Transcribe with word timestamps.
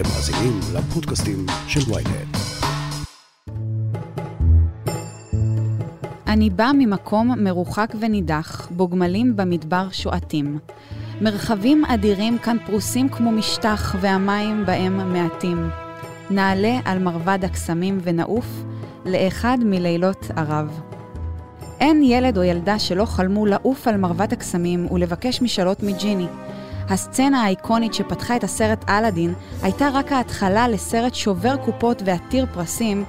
אתם 0.00 0.08
מאזינים 0.08 0.60
לפודקאסטים 0.74 1.46
של 1.68 1.92
ויינט. 1.92 2.36
אני 6.26 6.50
בא 6.50 6.70
ממקום 6.78 7.44
מרוחק 7.44 7.92
ונידח, 8.00 8.68
בו 8.70 8.88
גמלים 8.88 9.36
במדבר 9.36 9.88
שועטים. 9.92 10.58
מרחבים 11.20 11.84
אדירים 11.84 12.38
כאן 12.38 12.56
פרוסים 12.66 13.08
כמו 13.08 13.32
משטח, 13.32 13.96
והמים 14.00 14.66
בהם 14.66 15.12
מעטים. 15.12 15.70
נעלה 16.30 16.80
על 16.84 16.98
מרבד 16.98 17.38
הקסמים 17.42 17.98
ונעוף 18.02 18.64
לאחד 19.04 19.58
מלילות 19.64 20.30
ערב. 20.36 20.80
אין 21.80 22.02
ילד 22.02 22.38
או 22.38 22.42
ילדה 22.42 22.78
שלא 22.78 23.04
חלמו 23.04 23.46
לעוף 23.46 23.88
על 23.88 23.96
מרבד 23.96 24.32
הקסמים 24.32 24.92
ולבקש 24.92 25.42
משאלות 25.42 25.82
מג'יני. 25.82 26.26
הסצנה 26.90 27.42
האיקונית 27.42 27.94
שפתחה 27.94 28.36
את 28.36 28.44
הסרט 28.44 28.84
אלאדין 28.88 29.34
הייתה 29.62 29.88
רק 29.92 30.12
ההתחלה 30.12 30.68
לסרט 30.68 31.14
שובר 31.14 31.56
קופות 31.56 32.02
ועתיר 32.04 32.46
פרסים, 32.54 33.04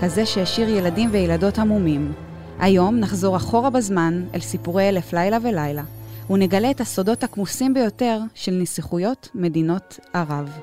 כזה 0.00 0.26
שהשאיר 0.26 0.68
ילדים 0.68 1.08
וילדות 1.12 1.58
עמומים. 1.58 2.12
היום 2.58 2.96
נחזור 2.96 3.36
אחורה 3.36 3.70
בזמן 3.70 4.24
אל 4.34 4.40
סיפורי 4.40 4.88
אלף 4.88 5.12
לילה 5.12 5.38
ולילה, 5.42 5.82
ונגלה 6.30 6.70
את 6.70 6.80
הסודות 6.80 7.24
הכמוסים 7.24 7.74
ביותר 7.74 8.18
של 8.34 8.52
נסיכויות 8.52 9.28
מדינות 9.34 10.00
ערב. 10.12 10.58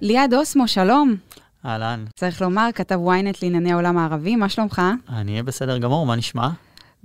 ליעד 0.00 0.34
אוסמו, 0.34 0.68
שלום. 0.68 1.16
אהלן. 1.64 2.04
צריך 2.14 2.42
לומר, 2.42 2.68
כתב 2.74 2.98
ynet 3.06 3.38
לענייני 3.42 3.72
העולם 3.72 3.98
הערבי, 3.98 4.36
מה 4.36 4.48
שלומך? 4.48 4.82
אני 5.08 5.30
אהיה 5.32 5.42
בסדר 5.42 5.78
גמור, 5.78 6.06
מה 6.06 6.16
נשמע? 6.16 6.48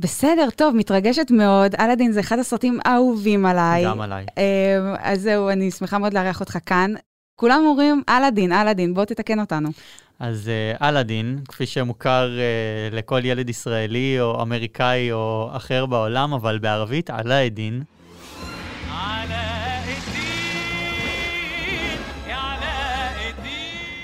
בסדר, 0.01 0.49
טוב, 0.55 0.75
מתרגשת 0.75 1.31
מאוד. 1.31 1.75
אלאדין 1.75 2.11
זה 2.11 2.19
אחד 2.19 2.39
הסרטים 2.39 2.79
האהובים 2.85 3.45
עליי. 3.45 3.85
גם 3.85 4.01
עליי. 4.01 4.25
אה, 4.37 4.95
אז 4.99 5.21
זהו, 5.21 5.49
אני 5.49 5.71
שמחה 5.71 5.97
מאוד 5.97 6.13
לארח 6.13 6.39
אותך 6.39 6.57
כאן. 6.65 6.93
כולם 7.35 7.63
אומרים 7.65 8.03
אלאדין, 8.09 8.53
אלאדין, 8.53 8.93
בוא 8.93 9.05
תתקן 9.05 9.39
אותנו. 9.39 9.69
אז 10.19 10.49
אה, 10.49 10.89
אלאדין, 10.89 11.39
כפי 11.47 11.65
שמוכר 11.65 12.29
uh, 12.29 12.95
לכל 12.95 13.19
ילד 13.23 13.49
ישראלי 13.49 14.17
או 14.19 14.41
אמריקאי 14.41 15.11
או 15.11 15.49
אחר 15.51 15.85
בעולם, 15.85 16.33
אבל 16.33 16.59
בערבית, 16.59 17.09
עלאדין. 17.09 17.83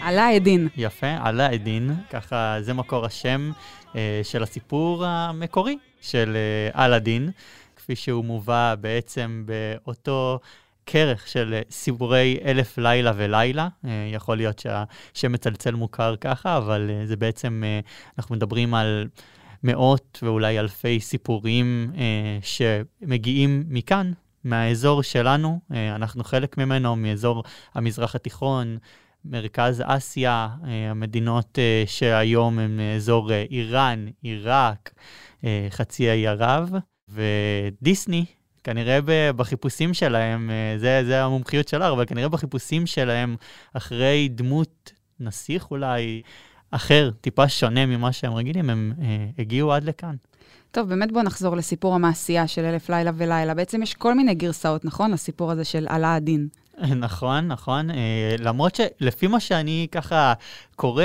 עלה 0.02 0.30
עדין. 0.30 0.67
יפה, 0.77 1.16
עלאדין, 1.21 1.95
ככה 2.09 2.58
זה 2.61 2.73
מקור 2.73 3.05
השם 3.05 3.52
uh, 3.91 3.95
של 4.23 4.43
הסיפור 4.43 5.05
המקורי 5.05 5.77
של 6.08 6.38
uh, 6.73 6.80
אלאדין, 6.80 7.30
כפי 7.75 7.95
שהוא 7.95 8.25
מובא 8.25 8.75
בעצם 8.81 9.44
באותו 9.45 10.39
כרך 10.86 11.27
של 11.27 11.61
סיפורי 11.69 12.38
אלף 12.45 12.77
לילה 12.77 13.11
ולילה. 13.16 13.67
Uh, 13.83 13.88
יכול 14.14 14.38
להיות 14.38 14.59
שהשם 14.59 15.31
מצלצל 15.31 15.75
מוכר 15.75 16.16
ככה, 16.16 16.58
אבל 16.58 16.89
זה 17.05 17.16
בעצם, 17.16 17.64
אנחנו 18.17 18.36
מדברים 18.36 18.73
על 18.73 19.08
מאות 19.64 20.19
ואולי 20.22 20.59
אלפי 20.59 20.99
סיפורים 20.99 21.91
uh, 21.94 21.97
שמגיעים 22.42 23.64
מכאן, 23.67 24.11
מהאזור 24.44 25.03
שלנו, 25.03 25.59
אנחנו 25.71 26.23
חלק 26.23 26.58
ממנו, 26.58 26.95
מאזור 26.95 27.44
המזרח 27.75 28.16
התיכון, 28.16 28.77
מרכז 29.25 29.83
אסיה, 29.85 30.47
המדינות 30.89 31.59
שהיום 31.85 32.59
הם 32.59 32.79
אזור 32.95 33.31
איראן, 33.33 34.05
עיראק, 34.21 34.93
חצי 35.69 36.09
האי 36.09 36.27
ערב, 36.27 36.71
ודיסני, 37.09 38.25
כנראה 38.63 38.99
בחיפושים 39.35 39.93
שלהם, 39.93 40.49
זה, 40.77 41.01
זה 41.05 41.23
המומחיות 41.23 41.67
שלך, 41.67 41.81
אבל 41.81 42.05
כנראה 42.05 42.29
בחיפושים 42.29 42.85
שלהם 42.85 43.35
אחרי 43.73 44.29
דמות 44.31 44.91
נסיך 45.19 45.71
אולי 45.71 46.21
אחר, 46.71 47.11
טיפה 47.21 47.49
שונה 47.49 47.86
ממה 47.86 48.11
שהם 48.11 48.33
רגילים, 48.33 48.69
הם 48.69 48.93
הגיעו 49.37 49.73
עד 49.73 49.83
לכאן. 49.83 50.15
טוב, 50.71 50.89
באמת 50.89 51.11
בואו 51.11 51.23
נחזור 51.23 51.55
לסיפור 51.55 51.95
המעשייה 51.95 52.47
של 52.47 52.65
אלף 52.65 52.89
לילה 52.89 53.11
ולילה. 53.15 53.53
בעצם 53.53 53.81
יש 53.81 53.93
כל 53.93 54.13
מיני 54.13 54.36
גרסאות, 54.36 54.86
נכון? 54.86 55.11
לסיפור 55.11 55.52
הזה 55.52 55.63
של 55.63 55.86
עלה 55.89 56.15
הדין. 56.15 56.47
נכון, 57.05 57.48
נכון. 57.48 57.89
למרות 58.39 58.76
שלפי 58.76 59.27
מה 59.27 59.39
שאני 59.39 59.88
ככה 59.92 60.33
קורא, 60.76 61.04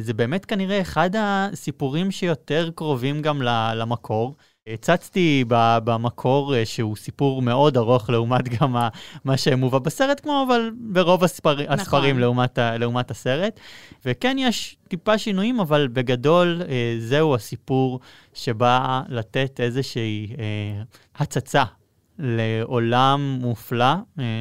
זה 0.00 0.14
באמת 0.14 0.44
כנראה 0.44 0.80
אחד 0.80 1.10
הסיפורים 1.18 2.10
שיותר 2.10 2.70
קרובים 2.74 3.22
גם 3.22 3.42
למקור. 3.74 4.34
הצצתי 4.66 5.44
במקור 5.48 6.64
שהוא 6.64 6.96
סיפור 6.96 7.42
מאוד 7.42 7.76
ארוך 7.76 8.10
לעומת 8.10 8.48
גם 8.60 8.76
מה 9.24 9.36
שמובא 9.36 9.78
בסרט, 9.78 10.20
כמו 10.20 10.44
אבל 10.48 10.70
ברוב 10.74 11.24
הספר, 11.24 11.54
נכון. 11.54 11.78
הספרים 11.78 12.18
לעומת, 12.18 12.58
לעומת 12.58 13.10
הסרט. 13.10 13.60
וכן, 14.04 14.36
יש 14.38 14.76
טיפה 14.88 15.18
שינויים, 15.18 15.60
אבל 15.60 15.88
בגדול 15.92 16.62
זהו 16.98 17.34
הסיפור 17.34 18.00
שבא 18.34 19.02
לתת 19.08 19.60
איזושהי 19.60 20.36
הצצה 21.16 21.64
לעולם 22.20 23.38
מופלא 23.40 23.94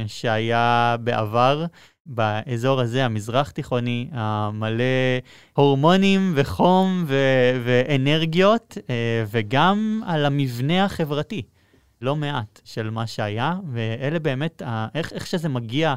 שהיה 0.07 0.95
בעבר. 1.00 1.66
באזור 2.12 2.79
הזה, 2.79 3.06
המזרח 3.06 3.50
תיכוני, 3.51 4.09
המלא 4.12 4.84
הורמונים 5.53 6.31
וחום 6.35 7.03
ו- 7.07 7.62
ואנרגיות, 7.63 8.78
וגם 9.31 10.01
על 10.06 10.25
המבנה 10.25 10.85
החברתי, 10.85 11.41
לא 12.01 12.16
מעט, 12.16 12.62
של 12.63 12.89
מה 12.89 13.07
שהיה, 13.07 13.56
ואלה 13.73 14.19
באמת, 14.19 14.62
איך, 14.95 15.13
איך 15.13 15.28
שזה 15.28 15.50
מגיע 15.50 15.95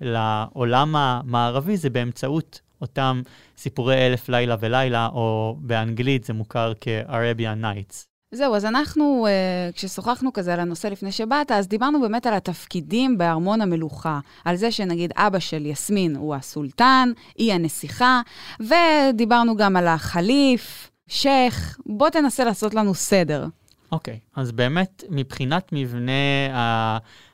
לעולם 0.00 0.96
המערבי, 0.96 1.76
זה 1.76 1.90
באמצעות 1.90 2.60
אותם 2.80 3.22
סיפורי 3.56 4.06
אלף 4.06 4.28
לילה 4.28 4.56
ולילה, 4.60 5.08
או 5.12 5.56
באנגלית 5.60 6.24
זה 6.24 6.32
מוכר 6.32 6.72
כ-Arabian 6.80 7.62
Nights. 7.62 8.11
זהו, 8.34 8.54
אז 8.54 8.64
אנחנו, 8.64 9.26
uh, 9.26 9.72
כששוחחנו 9.76 10.32
כזה 10.32 10.54
על 10.54 10.60
הנושא 10.60 10.86
לפני 10.86 11.12
שבאת, 11.12 11.52
אז 11.52 11.68
דיברנו 11.68 12.00
באמת 12.00 12.26
על 12.26 12.34
התפקידים 12.34 13.18
בארמון 13.18 13.60
המלוכה. 13.60 14.20
על 14.44 14.56
זה 14.56 14.70
שנגיד 14.70 15.12
אבא 15.16 15.38
של 15.38 15.66
יסמין 15.66 16.16
הוא 16.16 16.34
הסולטן, 16.34 17.12
היא 17.36 17.52
הנסיכה, 17.52 18.20
ודיברנו 18.60 19.56
גם 19.56 19.76
על 19.76 19.88
החליף, 19.88 20.90
שייח. 21.08 21.78
בוא 21.86 22.10
תנסה 22.10 22.44
לעשות 22.44 22.74
לנו 22.74 22.94
סדר. 22.94 23.46
אוקיי, 23.92 24.14
okay, 24.14 24.40
אז 24.40 24.52
באמת, 24.52 25.04
מבחינת 25.10 25.68
מבנה. 25.72 26.12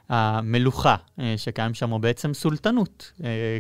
המלוכה 0.09 0.97
שקיים 1.37 1.75
שם, 1.75 1.91
הוא 1.91 2.01
בעצם 2.01 2.35
סולטנות, 2.35 3.13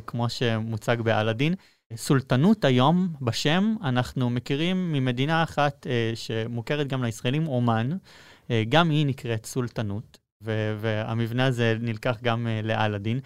כמו 0.06 0.28
שמוצג 0.28 1.00
באלאדין. 1.00 1.54
סולטנות 1.96 2.64
היום 2.64 3.08
בשם, 3.20 3.74
אנחנו 3.84 4.30
מכירים 4.30 4.92
ממדינה 4.92 5.42
אחת 5.42 5.86
אה, 5.86 6.12
שמוכרת 6.14 6.88
גם 6.88 7.04
לישראלים, 7.04 7.46
אומן, 7.46 7.90
אה, 8.50 8.62
גם 8.68 8.90
היא 8.90 9.06
נקראת 9.06 9.46
סולטנות, 9.46 10.18
והמבנה 10.80 11.46
הזה 11.46 11.76
נלקח 11.80 12.18
גם 12.22 12.46
אה, 12.46 12.60
לאלאדין, 12.62 13.20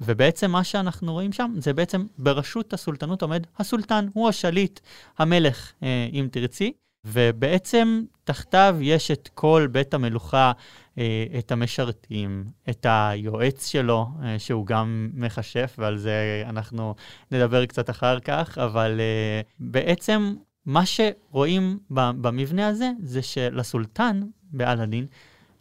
ובעצם 0.00 0.50
מה 0.50 0.64
שאנחנו 0.64 1.12
רואים 1.12 1.32
שם 1.32 1.54
זה 1.58 1.72
בעצם 1.72 2.06
בראשות 2.18 2.72
הסולטנות 2.72 3.22
עומד 3.22 3.46
הסולטן, 3.58 4.08
הוא 4.12 4.28
השליט, 4.28 4.80
המלך, 5.18 5.72
אה, 5.82 6.08
אם 6.12 6.28
תרצי, 6.30 6.72
ובעצם 7.04 8.02
תחתיו 8.24 8.76
יש 8.80 9.10
את 9.10 9.28
כל 9.34 9.68
בית 9.72 9.94
המלוכה, 9.94 10.52
אה, 10.98 11.24
את 11.38 11.52
המשרתים, 11.52 12.44
את 12.70 12.86
היועץ 12.88 13.66
שלו, 13.66 14.06
אה, 14.22 14.38
שהוא 14.38 14.66
גם 14.66 15.10
מכשף, 15.14 15.76
ועל 15.78 15.96
זה 15.96 16.42
אנחנו 16.46 16.94
נדבר 17.30 17.66
קצת 17.66 17.90
אחר 17.90 18.20
כך, 18.20 18.58
אבל 18.58 19.00
אה, 19.00 19.40
בעצם 19.60 20.34
מה 20.66 20.82
שרואים 20.86 21.78
במבנה 21.90 22.68
הזה, 22.68 22.90
זה 23.02 23.22
שלסולטן 23.22 24.20
באלאדין 24.42 25.06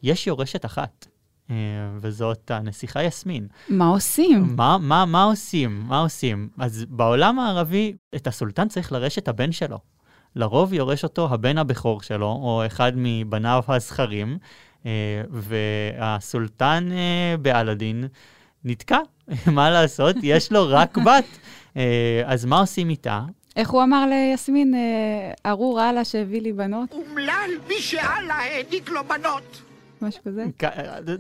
יש 0.04 0.28
יורשת 0.28 0.66
אחת. 0.66 1.08
וזאת 1.98 2.52
הנסיכה 2.52 3.04
יסמין. 3.04 3.48
מה 3.70 3.88
עושים? 3.88 4.56
מה, 4.56 4.78
מה, 4.78 5.06
מה 5.06 5.24
עושים? 5.24 5.84
מה 5.88 6.00
עושים? 6.00 6.50
אז 6.58 6.86
בעולם 6.90 7.40
הערבי, 7.40 7.94
את 8.16 8.28
הסולטן 8.28 8.68
צריך 8.68 8.92
לרשת 8.92 9.28
הבן 9.28 9.52
שלו. 9.52 9.80
לרוב 10.38 10.74
יורש 10.74 11.04
אותו 11.04 11.28
הבן 11.32 11.58
הבכור 11.58 12.02
שלו, 12.02 12.26
או 12.26 12.64
אחד 12.66 12.92
מבניו 12.96 13.64
הזכרים, 13.68 14.38
אה, 14.86 14.92
והסולטן 15.30 16.90
אה, 16.92 17.38
באלאדין 17.38 18.08
נתקע, 18.64 19.00
מה 19.56 19.70
לעשות? 19.70 20.16
יש 20.24 20.52
לו 20.52 20.66
רק 20.70 20.98
בת, 21.06 21.26
אה, 21.78 22.22
אז 22.26 22.46
מה 22.46 22.60
עושים 22.60 22.90
איתה? 22.90 23.22
איך 23.56 23.70
הוא 23.70 23.84
אמר 23.84 24.06
ליסמין, 24.10 24.74
ארור 25.46 25.90
אללה 25.90 26.06
שהביא 26.06 26.42
לי 26.42 26.54
בנות? 26.54 26.92
אומלל 26.92 27.50
מי 27.68 27.82
שאללה 27.82 28.34
העניק 28.34 28.90
לו 28.90 29.04
בנות. 29.04 29.62
משהו 30.02 30.24
כזה? 30.24 30.46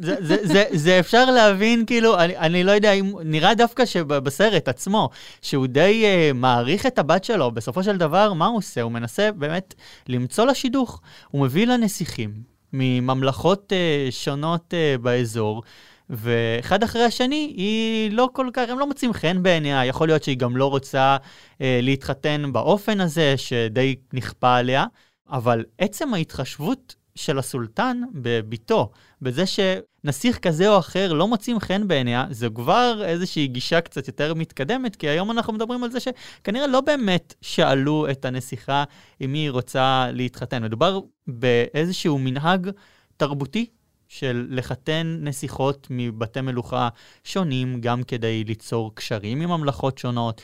זה, 0.01 0.63
זה, 0.71 0.99
אפשר 0.99 1.25
להבין, 1.25 1.85
כאילו, 1.85 2.19
אני, 2.19 2.63
לא 2.63 2.71
יודע 2.71 2.91
אם, 2.91 3.13
נראה 3.25 3.55
דווקא 3.55 3.85
שבסרט 3.85 4.67
עצמו, 4.67 5.09
שהוא 5.41 5.67
די 5.67 6.05
uh, 6.05 6.33
מעריך 6.33 6.85
את 6.85 6.99
הבת 6.99 7.23
שלו, 7.23 7.51
בסופו 7.51 7.83
של 7.83 7.97
דבר, 7.97 8.33
מה 8.33 8.45
הוא 8.45 8.57
עושה? 8.57 8.81
הוא 8.81 8.91
מנסה 8.91 9.31
באמת 9.31 9.75
למצוא 10.09 10.45
לה 10.45 10.53
שידוך. 10.53 11.01
הוא 11.27 11.45
מביא 11.45 11.67
לה 11.67 11.77
נסיכים, 11.77 12.31
מממלכות 12.73 13.73
אה, 13.73 14.07
שונות 14.11 14.73
אה, 14.73 14.95
באזור. 15.01 15.63
ואחד 16.09 16.83
אחרי 16.83 17.03
השני, 17.03 17.53
היא 17.57 18.11
לא 18.11 18.29
כל 18.33 18.49
כך, 18.53 18.69
הם 18.69 18.79
לא 18.79 18.87
מוצאים 18.87 19.13
חן 19.13 19.43
בעיניה, 19.43 19.85
יכול 19.85 20.07
להיות 20.07 20.23
שהיא 20.23 20.37
גם 20.37 20.57
לא 20.57 20.65
רוצה 20.69 21.17
אה, 21.61 21.79
להתחתן 21.83 22.53
באופן 22.53 23.01
הזה, 23.01 23.33
שדי 23.37 23.95
נכפה 24.13 24.55
עליה, 24.55 24.85
אבל 25.29 25.65
עצם 25.77 26.13
ההתחשבות 26.13 26.95
של 27.17 27.39
הסולטן 27.39 28.01
בביתו, 28.13 28.91
בזה 29.21 29.43
שנסיך 29.45 30.37
כזה 30.37 30.69
או 30.69 30.79
אחר 30.79 31.13
לא 31.13 31.27
מוצאים 31.27 31.59
חן 31.59 31.87
בעיניה, 31.87 32.25
זה 32.29 32.47
כבר 32.49 33.01
איזושהי 33.05 33.47
גישה 33.47 33.81
קצת 33.81 34.07
יותר 34.07 34.33
מתקדמת, 34.33 34.95
כי 34.95 35.09
היום 35.09 35.31
אנחנו 35.31 35.53
מדברים 35.53 35.83
על 35.83 35.91
זה 35.91 35.99
שכנראה 35.99 36.67
לא 36.67 36.81
באמת 36.81 37.33
שאלו 37.41 38.07
את 38.11 38.25
הנסיכה 38.25 38.83
אם 39.21 39.33
היא 39.33 39.51
רוצה 39.51 40.07
להתחתן. 40.13 40.63
מדובר 40.63 40.99
באיזשהו 41.27 42.19
מנהג 42.19 42.69
תרבותי 43.17 43.65
של 44.07 44.47
לחתן 44.49 45.17
נסיכות 45.21 45.87
מבתי 45.89 46.41
מלוכה 46.41 46.89
שונים, 47.23 47.81
גם 47.81 48.03
כדי 48.03 48.43
ליצור 48.43 48.95
קשרים 48.95 49.41
עם 49.41 49.49
ממלכות 49.49 49.97
שונות, 49.97 50.41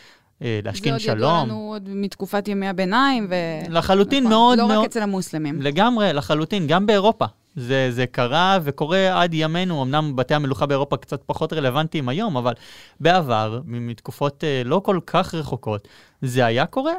להשכין 0.64 1.00
שלום. 1.00 1.20
זה 1.20 1.26
עוד 1.26 1.34
ידוע 1.34 1.44
לנו 1.44 1.70
עוד 1.74 1.90
מתקופת 1.90 2.48
ימי 2.48 2.68
הביניים, 2.68 3.28
ו... 3.30 3.36
לחלוטין 3.70 4.24
נכון, 4.24 4.32
מאוד 4.32 4.58
לא 4.58 4.68
מאוד... 4.68 4.78
לא 4.78 4.82
רק 4.82 4.86
אצל 4.86 5.02
המוסלמים. 5.02 5.62
לגמרי, 5.62 6.14
לחלוטין, 6.14 6.68
גם 6.68 6.86
באירופה. 6.86 7.26
זה, 7.56 7.92
זה 7.92 8.06
קרה 8.06 8.60
וקורה 8.64 9.22
עד 9.22 9.34
ימינו, 9.34 9.84
אמנם 9.84 10.16
בתי 10.16 10.34
המלוכה 10.34 10.66
באירופה 10.66 10.98
קצת 10.98 11.22
פחות 11.26 11.54
רלוונטיים 11.54 12.10
היום, 12.10 12.38
אבל 12.38 12.54
בעבר, 13.00 13.62
מתקופות 13.66 14.44
אה, 14.44 14.62
לא 14.66 14.82
כל 14.86 15.00
כך 15.06 15.34
רחוקות, 15.34 15.88
זה 16.22 16.46
היה 16.46 16.66
קורה. 16.66 16.94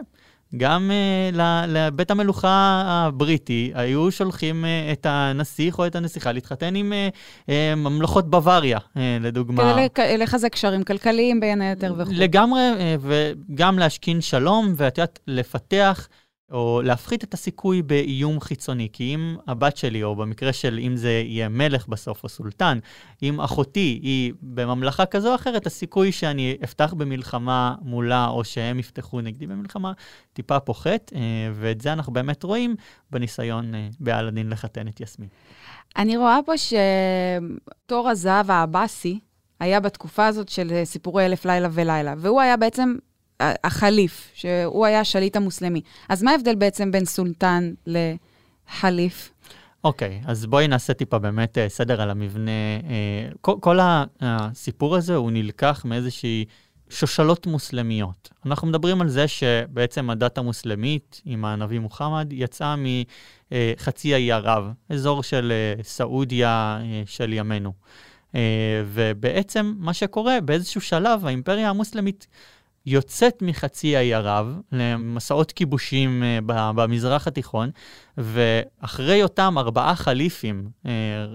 גם 0.57 0.91
uh, 0.91 1.37
לבית 1.69 2.11
המלוכה 2.11 2.83
הבריטי 2.87 3.73
היו 3.75 4.11
שולחים 4.11 4.65
uh, 4.65 4.93
את 4.93 5.07
הנסיך 5.11 5.79
או 5.79 5.87
את 5.87 5.97
הנסיכה 5.97 6.33
להתחתן 6.33 6.75
עם 6.75 6.93
uh, 6.93 7.47
uh, 7.47 7.51
ממלכות 7.77 8.31
בוואריה, 8.31 8.79
uh, 8.79 8.99
לדוגמה. 9.21 9.77
כדי 9.95 10.19
לחזק 10.19 10.53
קשרים 10.53 10.83
כלכליים 10.83 11.41
בין 11.41 11.61
היתר 11.61 11.95
וכו'. 11.99 12.13
לגמרי, 12.15 12.71
uh, 12.73 13.07
וגם 13.51 13.79
להשכין 13.79 14.21
שלום, 14.21 14.73
ואת 14.77 14.99
יודעת, 14.99 15.19
לפתח 15.27 16.09
או 16.51 16.81
להפחית 16.85 17.25
את 17.25 17.35
הסיכוי 17.35 17.83
באיום 17.83 18.41
חיצוני. 18.41 18.89
כי 18.93 19.15
אם 19.15 19.37
הבת 19.47 19.77
שלי, 19.77 20.03
או 20.03 20.17
במקרה 20.17 20.53
של 20.53 20.79
אם 20.83 20.97
זה 20.97 21.11
יהיה 21.11 21.49
מלך 21.49 21.89
בסוף 21.89 22.25
או 22.25 22.29
סולטן, 22.29 22.79
אם 23.23 23.41
אחותי 23.41 24.01
היא 24.03 24.33
בממלכה 24.43 25.07
כזו 25.07 25.31
או 25.31 25.35
אחרת, 25.35 25.67
הסיכוי 25.67 26.13
שאני 26.13 26.57
אפתח 26.65 26.95
במלחמה 26.97 27.75
מולה, 27.83 28.27
או 28.27 28.45
שהם 28.45 28.79
יפתחו 28.79 29.21
נגדי 29.21 29.47
במלחמה, 29.47 29.93
טיפה 30.33 30.61
פוחת, 30.61 31.13
אה, 31.15 31.21
ואת 31.55 31.81
זה 31.81 31.93
אנחנו 31.93 32.13
באמת 32.13 32.43
רואים 32.43 32.75
בניסיון 33.11 33.75
אה, 33.75 33.89
באלאדין 34.01 34.51
לחתן 34.51 34.89
את 34.89 35.01
יסמין. 35.01 35.29
אני 35.97 36.17
רואה 36.17 36.39
פה 36.47 36.53
שתור 36.57 38.09
הזהב 38.09 38.51
העבאסי 38.51 39.21
היה 39.61 39.81
בתקופה 39.81 40.27
הזאת 40.27 40.49
של 40.49 40.81
סיפורי 40.85 41.27
אלף 41.27 41.45
לילה 41.45 41.69
ולילה, 41.73 42.15
והוא 42.19 42.41
היה 42.41 42.57
בעצם 42.57 42.95
החליף, 43.65 44.31
שהוא 44.35 44.87
היה 44.87 45.01
השליט 45.01 45.37
המוסלמי. 45.37 45.81
אז 46.09 46.23
מה 46.23 46.31
ההבדל 46.31 46.55
בעצם 46.55 46.91
בין 46.91 47.05
סולטן 47.05 47.73
לחליף? 47.87 49.31
אוקיי, 49.85 50.21
okay, 50.25 50.31
אז 50.31 50.47
בואי 50.47 50.69
נעשה 50.69 50.95
טיפה 50.95 51.19
באמת 51.19 51.59
אה, 51.59 51.69
סדר 51.69 52.01
על 52.01 52.11
המבנה. 52.11 52.51
אה, 52.51 53.29
כל, 53.41 53.55
כל 53.61 53.79
הסיפור 54.21 54.97
הזה 54.97 55.15
הוא 55.15 55.31
נלקח 55.31 55.83
מאיזושהי 55.85 56.45
שושלות 56.91 57.47
מוסלמיות. 57.47 58.31
אנחנו 58.47 58.69
מדברים 58.69 59.01
על 59.01 59.09
זה 59.09 59.29
שבעצם 59.29 60.11
הדת 60.11 60.39
המוסלמית 60.39 61.23
עם 61.25 61.45
הנביא 61.45 61.79
מוחמד 61.79 62.29
יצאה 62.31 62.75
מחצי 63.51 64.15
האי 64.15 64.33
ערב, 64.33 64.73
אזור 64.89 65.23
של 65.23 65.53
אה, 65.53 65.83
סעודיה 65.83 66.79
של 67.07 67.33
ימינו. 67.33 67.73
ובעצם 68.87 69.75
מה 69.79 69.95
שקורה, 69.95 70.41
באיזשהו 70.41 70.81
שלב 70.81 71.27
האימפריה 71.27 71.71
המוסלמית 71.71 72.27
יוצאת 72.87 73.43
מחצי 73.43 73.97
האי 73.97 74.15
ערב 74.15 74.61
למסעות 74.73 75.53
כיבושים 75.53 76.23
uh, 76.23 76.45
במזרח 76.47 77.27
התיכון, 77.27 77.71
ואחרי 78.19 79.23
אותם 79.23 79.55
ארבעה 79.59 79.97
חליפים 79.97 80.69
uh, 80.83 80.89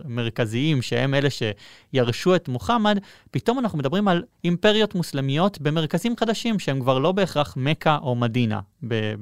מרכזיים, 0.05 0.81
שהם 0.81 1.13
אלה 1.13 1.29
שירשו 1.29 2.35
את 2.35 2.47
מוחמד, 2.47 2.99
פתאום 3.31 3.59
אנחנו 3.59 3.77
מדברים 3.77 4.07
על 4.07 4.23
אימפריות 4.43 4.95
מוסלמיות 4.95 5.61
במרכזים 5.61 6.15
חדשים, 6.19 6.59
שהם 6.59 6.79
כבר 6.79 6.99
לא 6.99 7.11
בהכרח 7.11 7.53
מכה 7.57 7.97
או 8.01 8.15
מדינה 8.15 8.59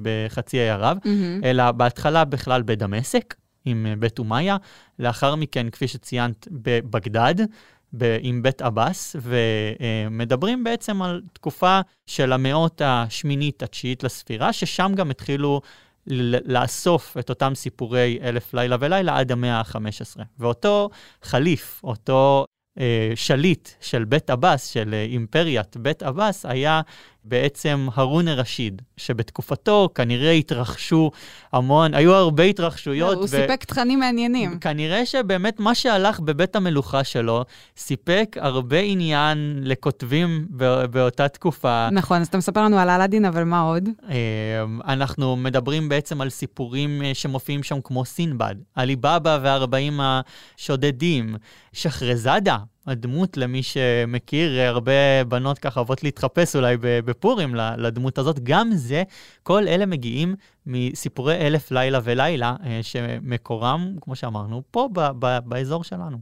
בחצי 0.02 0.60
האי 0.60 0.70
ערב, 0.70 0.96
mm-hmm. 0.96 1.44
אלא 1.44 1.72
בהתחלה 1.72 2.24
בכלל 2.24 2.62
בדמשק. 2.62 3.34
עם 3.64 3.86
אה, 3.86 3.96
בית 3.96 4.18
אומיה, 4.18 4.56
לאחר 4.98 5.34
מכן, 5.34 5.70
כפי 5.70 5.88
שציינת, 5.88 6.48
בבגדד, 6.50 7.34
עם 8.20 8.42
בית 8.42 8.62
עבאס, 8.62 9.16
ומדברים 9.20 10.64
בעצם 10.64 11.02
על 11.02 11.22
תקופה 11.32 11.80
של 12.06 12.32
המאות 12.32 12.82
השמינית, 12.84 13.62
התשיעית 13.62 14.04
לספירה, 14.04 14.52
ששם 14.52 14.92
גם 14.96 15.10
התחילו 15.10 15.60
לאסוף 16.44 17.16
את 17.18 17.30
אותם 17.30 17.54
סיפורי 17.54 18.18
אלף 18.22 18.54
לילה 18.54 18.76
ולילה 18.80 19.18
עד 19.18 19.32
המאה 19.32 19.60
ה-15. 19.60 20.22
ואותו 20.38 20.90
חליף, 21.22 21.80
אותו 21.84 22.44
אה, 22.78 23.12
שליט 23.14 23.68
של 23.80 24.04
בית 24.04 24.30
עבאס, 24.30 24.66
של 24.66 24.94
אה, 24.94 25.02
אימפריית 25.02 25.76
בית 25.76 26.02
עבאס, 26.02 26.46
היה 26.46 26.80
בעצם 27.28 27.88
הרון 27.94 28.28
א-רשיד, 28.28 28.82
שבתקופתו 28.96 29.88
כנראה 29.94 30.30
התרחשו 30.30 31.10
המון, 31.52 31.94
היו 31.94 32.14
הרבה 32.14 32.42
התרחשויות. 32.42 33.14
הוא 33.16 33.24
ו... 33.24 33.28
סיפק 33.28 33.64
תכנים 33.64 34.00
מעניינים. 34.00 34.58
כנראה 34.58 35.06
שבאמת 35.06 35.60
מה 35.60 35.74
שהלך 35.74 36.20
בבית 36.20 36.56
המלוכה 36.56 37.04
שלו, 37.04 37.44
סיפק 37.76 38.36
הרבה 38.40 38.78
עניין 38.78 39.60
לכותבים 39.62 40.46
באותה 40.90 41.28
תקופה. 41.28 41.88
נכון, 41.92 42.20
אז 42.20 42.26
אתה 42.26 42.38
מספר 42.38 42.62
לנו 42.62 42.78
על 42.78 42.90
אלאדין, 42.90 43.24
אבל 43.24 43.44
מה 43.44 43.60
עוד? 43.60 43.88
אמ, 44.08 44.80
אנחנו 44.84 45.36
מדברים 45.36 45.88
בעצם 45.88 46.20
על 46.20 46.30
סיפורים 46.30 47.02
אה, 47.02 47.14
שמופיעים 47.14 47.62
שם 47.62 47.78
כמו 47.84 48.04
סינבד, 48.04 48.54
עליבאבא 48.74 49.38
וארבעים 49.42 50.00
השודדים, 50.02 51.36
שחרזאדה. 51.72 52.56
הדמות, 52.88 53.36
למי 53.36 53.62
שמכיר, 53.62 54.60
הרבה 54.60 55.24
בנות 55.28 55.58
ככה 55.58 55.80
אוהבות 55.80 56.02
להתחפש 56.02 56.56
אולי 56.56 56.76
בפורים 56.80 57.54
לדמות 57.54 58.18
הזאת. 58.18 58.40
גם 58.42 58.70
זה, 58.74 59.02
כל 59.42 59.68
אלה 59.68 59.86
מגיעים 59.86 60.34
מסיפורי 60.66 61.34
אלף 61.34 61.70
לילה 61.70 62.00
ולילה, 62.04 62.56
אה, 62.64 62.78
שמקורם, 62.82 63.94
כמו 64.00 64.16
שאמרנו, 64.16 64.62
פה 64.70 64.88
באזור 65.44 65.84
שלנו. 65.84 66.18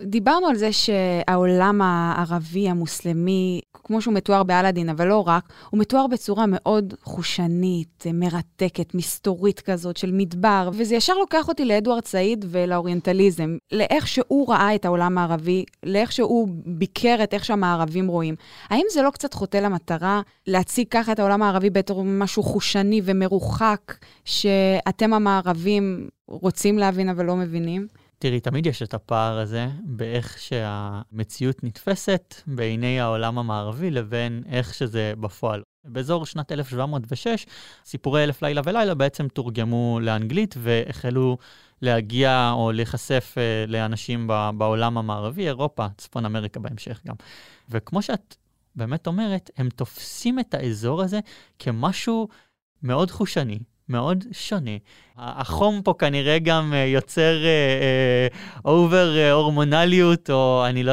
דיברנו 0.00 0.46
על 0.46 0.56
זה 0.56 0.70
שהעולם 0.72 1.82
הערבי, 1.82 2.68
המוסלמי, 2.68 3.60
כמו 3.84 4.02
שהוא 4.02 4.14
מתואר 4.14 4.42
באלאדין, 4.42 4.88
אבל 4.88 5.06
לא 5.06 5.28
רק, 5.28 5.52
הוא 5.70 5.80
מתואר 5.80 6.06
בצורה 6.06 6.44
מאוד 6.48 6.94
חושנית, 7.02 8.04
מרתקת, 8.14 8.94
מסתורית 8.94 9.60
כזאת 9.60 9.96
של 9.96 10.10
מדבר, 10.12 10.70
וזה 10.72 10.94
ישר 10.94 11.14
לוקח 11.14 11.48
אותי 11.48 11.64
לאדוארד 11.64 12.04
סעיד 12.04 12.44
ולאוריינטליזם, 12.48 13.56
לאיך 13.72 14.08
שהוא 14.08 14.48
ראה 14.48 14.74
את 14.74 14.84
העולם 14.84 15.18
הערבי, 15.18 15.64
לאיך 15.82 16.12
שהוא 16.12 16.48
ביקר 16.66 17.16
את 17.22 17.34
איך 17.34 17.44
שהמערבים 17.44 18.06
רואים. 18.06 18.34
האם 18.68 18.84
זה 18.90 19.02
לא 19.02 19.10
קצת 19.10 19.34
חוטא 19.34 19.56
למטרה 19.56 20.20
להציג 20.46 20.86
ככה 20.90 21.12
את 21.12 21.18
העולם 21.18 21.42
הערבי 21.42 21.70
בתור 21.70 22.04
משהו 22.04 22.42
חושני 22.42 23.00
ומרוחק, 23.04 23.94
שאתם 24.24 25.12
המערבים 25.14 26.08
רוצים 26.28 26.78
להבין 26.78 27.08
אבל 27.08 27.24
לא 27.24 27.36
מבינים? 27.36 27.99
תראי, 28.22 28.40
תמיד 28.40 28.66
יש 28.66 28.82
את 28.82 28.94
הפער 28.94 29.38
הזה 29.38 29.66
באיך 29.82 30.38
שהמציאות 30.38 31.64
נתפסת 31.64 32.34
בעיני 32.46 33.00
העולם 33.00 33.38
המערבי 33.38 33.90
לבין 33.90 34.42
איך 34.48 34.74
שזה 34.74 35.12
בפועל. 35.20 35.62
באזור 35.84 36.26
שנת 36.26 36.52
1706, 36.52 37.46
סיפורי 37.84 38.24
אלף 38.24 38.42
לילה 38.42 38.60
ולילה 38.64 38.94
בעצם 38.94 39.28
תורגמו 39.28 39.98
לאנגלית 40.02 40.54
והחלו 40.58 41.38
להגיע 41.82 42.50
או 42.54 42.72
להיחשף 42.72 43.34
uh, 43.36 43.70
לאנשים 43.70 44.26
בעולם 44.58 44.98
המערבי, 44.98 45.46
אירופה, 45.46 45.86
צפון 45.96 46.24
אמריקה 46.24 46.60
בהמשך 46.60 47.00
גם. 47.06 47.14
וכמו 47.68 48.02
שאת 48.02 48.36
באמת 48.76 49.06
אומרת, 49.06 49.50
הם 49.56 49.68
תופסים 49.68 50.38
את 50.38 50.54
האזור 50.54 51.02
הזה 51.02 51.20
כמשהו 51.58 52.28
מאוד 52.82 53.10
חושני, 53.10 53.58
מאוד 53.90 54.24
שונה. 54.32 54.70
החום 55.16 55.82
פה 55.82 55.94
כנראה 55.98 56.38
גם 56.38 56.72
אה, 56.72 56.84
יוצר 56.84 57.36
אובר 58.64 59.14
uh, 59.14 59.32
הורמונליות, 59.32 60.30
או 60.30 60.64
אני 60.66 60.82
לא... 60.82 60.92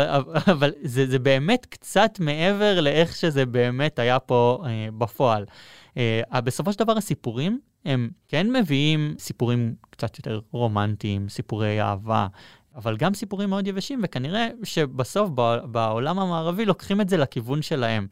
אבל 0.54 0.72
זה, 0.82 1.08
זה 1.08 1.20
באמת 1.20 1.66
קצת 1.66 2.12
מעבר 2.20 2.82
לאיך 2.82 3.16
שזה 3.16 3.46
באמת 3.46 4.00
היה 4.00 4.20
פה 4.20 4.64
uh, 4.64 4.68
בפועל. 4.98 5.46
Uh, 5.94 6.42
בסופו 6.42 6.74
של 6.74 6.80
דבר 6.80 6.98
הסיפורים, 6.98 7.60
הם 7.86 8.10
כן 8.28 8.54
מביאים 8.54 9.16
סיפורים 9.20 9.76
קצת 9.90 10.18
יותר 10.18 10.40
רומנטיים, 10.52 11.30
סיפורי 11.30 11.82
אהבה. 11.82 12.28
אבל 12.76 12.98
גם 12.98 13.14
סיפורים 13.14 13.50
מאוד 13.50 13.68
יבשים, 13.68 14.00
וכנראה 14.04 14.48
שבסוף 14.64 15.30
בעולם 15.72 16.20
המערבי 16.20 16.66
לוקחים 16.66 17.02
את 17.02 17.10
זה 17.10 17.18
לכיוון 17.18 17.62
שלהם, 17.62 18.08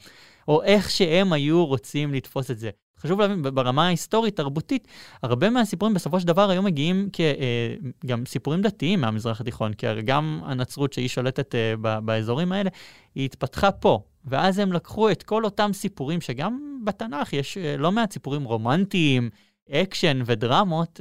או 0.48 0.63
איך 0.63 0.89
שהם 0.89 1.34
היו 1.34 1.65
רוצים 1.65 2.13
לתפוס 2.13 2.51
את 2.51 2.60
זה. 2.60 2.70
חשוב 3.05 3.21
להבין, 3.21 3.41
ברמה 3.41 3.85
ההיסטורית-תרבותית, 3.85 4.88
הרבה 5.24 5.50
מהסיפורים 5.50 5.93
בסופו 5.93 6.19
של 6.19 6.27
דבר 6.27 6.50
היו 6.50 6.63
מגיעים 6.63 7.09
כגם 7.13 8.19
אה, 8.19 8.25
סיפורים 8.25 8.62
דתיים 8.62 9.01
מהמזרח 9.01 9.41
התיכון, 9.41 9.74
כי 9.74 9.88
הרי 9.88 10.01
גם 10.01 10.41
הנצרות 10.45 10.93
שהיא 10.93 11.07
שולטת 11.07 11.55
אה, 11.55 12.00
באזורים 12.01 12.51
האלה, 12.51 12.69
היא 13.15 13.25
התפתחה 13.25 13.71
פה. 13.71 14.00
ואז 14.25 14.59
הם 14.59 14.74
לקחו 14.74 15.12
את 15.12 15.24
כל 15.24 15.45
אותם 15.45 15.69
סיפורים, 15.74 16.21
שגם 16.21 16.79
בתנ"ך 16.83 17.33
יש 17.33 17.57
אה, 17.57 17.77
לא 17.77 17.91
מעט 17.91 18.13
סיפורים 18.13 18.43
רומנטיים, 18.43 19.29
אקשן 19.71 20.21
ודרמות, 20.25 21.00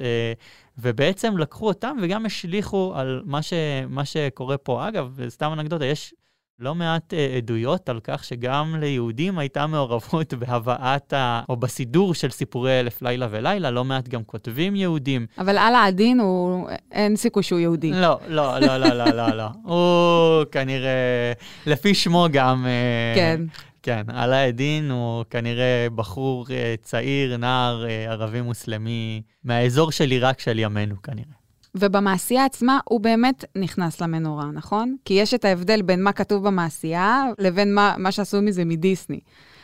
ובעצם 0.79 1.39
לקחו 1.39 1.69
אותם 1.69 1.97
וגם 2.03 2.27
השליכו 2.27 2.93
על 2.97 3.23
מה, 3.25 3.43
ש, 3.43 3.53
מה 3.89 4.05
שקורה 4.05 4.59
פה. 4.59 4.89
אגב, 4.89 5.19
סתם 5.29 5.53
אנקדוטה, 5.53 5.85
יש 5.85 6.15
לא 6.59 6.75
מעט 6.75 7.13
אה, 7.13 7.37
עדויות 7.37 7.89
על 7.89 8.01
כך 8.05 8.25
שגם 8.25 8.77
ליהודים 8.79 9.39
הייתה 9.39 9.67
מעורבות 9.67 10.35
בהבאת, 10.41 11.13
ה... 11.13 11.43
או 11.49 11.57
בסידור 11.57 12.15
של 12.15 12.31
סיפורי 12.31 12.81
אלף 12.81 13.03
לילה 13.03 13.27
ולילה, 13.31 13.71
לא 13.71 13.85
מעט 13.85 14.09
גם 14.09 14.25
כותבים 14.25 14.77
יהודים. 14.77 15.27
אבל 15.39 15.59
אלאדין 15.59 16.21
הוא, 16.21 16.69
אין 16.93 17.17
סיכוי 17.17 17.43
שהוא 17.43 17.61
יהודי. 17.61 17.91
לא, 17.93 18.21
לא, 18.29 18.59
לא, 18.59 18.77
לא, 18.77 18.89
לא, 18.89 19.11
לא, 19.11 19.29
לא. 19.29 19.49
הוא 19.73 20.45
כנראה, 20.53 21.33
לפי 21.67 21.95
שמו 21.95 22.27
גם... 22.33 22.65
אה, 22.65 23.17
כן. 23.17 23.41
כן, 23.83 24.03
אללה 24.11 24.49
א-דין 24.49 24.91
הוא 24.91 25.25
כנראה 25.31 25.87
בחור 25.95 26.47
uh, 26.47 26.51
צעיר, 26.83 27.37
נער, 27.37 27.85
uh, 27.85 28.11
ערבי 28.11 28.41
מוסלמי, 28.41 29.23
מהאזור 29.45 29.93
של 29.93 30.11
עיראק 30.11 30.41
של 30.41 30.59
ימינו 30.59 31.03
כנראה. 31.03 31.44
ובמעשייה 31.75 32.45
עצמה 32.45 32.79
הוא 32.85 33.01
באמת 33.01 33.45
נכנס 33.57 34.01
למנורה, 34.01 34.47
נכון? 34.53 34.97
כי 35.05 35.15
יש 35.15 35.35
את 35.35 35.45
ההבדל 35.45 35.83
בין 35.83 36.03
מה 36.03 36.13
כתוב 36.13 36.47
במעשייה 36.47 37.25
לבין 37.39 37.75
מה, 37.75 37.95
מה 37.99 38.13
שעשו 38.13 38.43
מזה 38.43 38.65
מדיסני. 38.65 39.21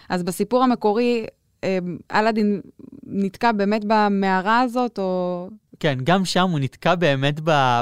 אז 0.08 0.22
בסיפור 0.22 0.62
המקורי, 0.62 1.26
אה, 1.64 1.78
אלאדין 2.12 2.60
נתקע 3.06 3.52
באמת 3.52 3.82
במערה 3.86 4.60
הזאת, 4.60 4.98
או... 4.98 5.48
כן, 5.80 5.98
גם 6.04 6.24
שם 6.24 6.50
הוא 6.50 6.58
נתקע 6.58 6.94
באמת 6.94 7.40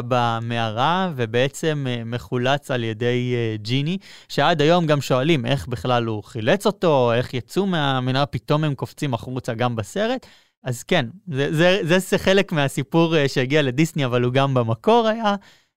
במערה, 0.08 1.12
ובעצם 1.16 1.86
אה, 1.88 2.02
מחולץ 2.04 2.70
על 2.70 2.84
ידי 2.84 3.34
אה, 3.34 3.56
ג'יני, 3.56 3.98
שעד 4.28 4.62
היום 4.62 4.86
גם 4.86 5.00
שואלים 5.00 5.46
איך 5.46 5.66
בכלל 5.66 6.04
הוא 6.04 6.24
חילץ 6.24 6.66
אותו, 6.66 7.12
איך 7.12 7.34
יצאו 7.34 7.66
מהמנהרה, 7.66 8.26
פתאום 8.26 8.64
הם 8.64 8.74
קופצים 8.74 9.14
החוצה 9.14 9.54
גם 9.54 9.76
בסרט. 9.76 10.26
אז 10.64 10.82
כן, 10.82 11.06
זה, 11.28 11.54
זה, 11.54 11.80
זה, 11.82 11.98
זה 11.98 12.18
חלק 12.18 12.52
מהסיפור 12.52 13.16
אה, 13.16 13.28
שהגיע 13.28 13.62
לדיסני, 13.62 14.04
אבל 14.04 14.22
הוא 14.22 14.32
גם 14.32 14.54
במקור 14.54 15.06
היה. 15.06 15.34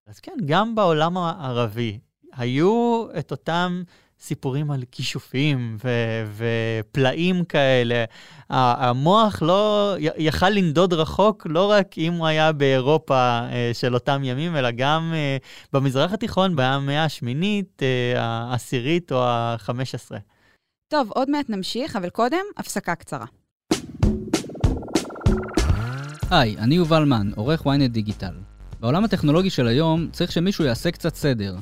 אז 0.08 0.20
כן, 0.20 0.38
גם 0.46 0.76
בעולם 0.76 1.18
הערבי 1.18 2.00
היו 2.34 3.06
את 3.20 3.32
אותם 3.32 3.84
סיפורים 4.20 4.72
על 4.72 4.84
כישופים 4.92 5.78
ו- 5.84 6.44
ופלאים 6.90 7.46
כאלה. 7.46 8.06
המוח 8.50 9.42
לא 9.42 9.96
יכל 10.00 10.50
לנדוד 10.50 10.94
רחוק, 10.94 11.48
לא 11.50 11.72
רק 11.72 11.98
אם 11.98 12.14
הוא 12.14 12.28
היה 12.28 12.52
באירופה 12.52 13.40
אה, 13.52 13.72
של 13.74 13.94
אותם 13.94 14.22
ימים, 14.24 14.56
אלא 14.56 14.72
גם 14.72 15.12
אה, 15.14 15.38
במזרח 15.74 16.14
התיכון, 16.14 16.56
במאה 16.56 17.06
השמינית, 17.06 17.82
העשירית 18.16 19.12
או 19.12 19.18
החמש 19.24 19.96
עשרה. 19.96 20.20
טוב, 20.88 21.12
עוד 21.12 21.30
מעט 21.30 21.50
נמשיך, 21.50 21.96
אבל 21.96 22.10
קודם, 22.10 22.44
הפסקה 22.58 22.96
קצרה. 22.96 23.26
היי, 26.32 26.56
אני 26.58 26.76
יובל 26.76 27.06
מן, 27.06 27.32
עורך 27.36 27.62
ynet 27.62 27.88
דיגיטל. 27.92 28.34
בעולם 28.80 29.04
הטכנולוגי 29.04 29.50
של 29.50 29.68
היום 29.68 30.08
צריך 30.12 30.32
שמישהו 30.32 30.66
יעשה 30.66 30.92
קצת 30.92 31.16
סדר. 31.16 31.56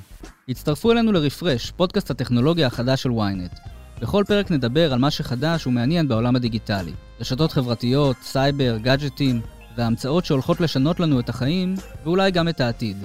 הצטרפו 0.49 0.91
אלינו 0.91 1.11
לרפרש, 1.11 1.71
פודקאסט 1.71 2.11
הטכנולוגיה 2.11 2.67
החדש 2.67 3.03
של 3.03 3.09
ynet. 3.09 3.69
בכל 4.01 4.23
פרק 4.27 4.51
נדבר 4.51 4.93
על 4.93 4.99
מה 4.99 5.11
שחדש 5.11 5.67
ומעניין 5.67 6.07
בעולם 6.07 6.35
הדיגיטלי. 6.35 6.91
רשתות 7.19 7.51
חברתיות, 7.51 8.17
סייבר, 8.21 8.77
גאדג'טים, 8.77 9.41
וההמצאות 9.77 10.25
שהולכות 10.25 10.61
לשנות 10.61 10.99
לנו 10.99 11.19
את 11.19 11.29
החיים, 11.29 11.75
ואולי 12.03 12.31
גם 12.31 12.47
את 12.47 12.61
העתיד. 12.61 12.97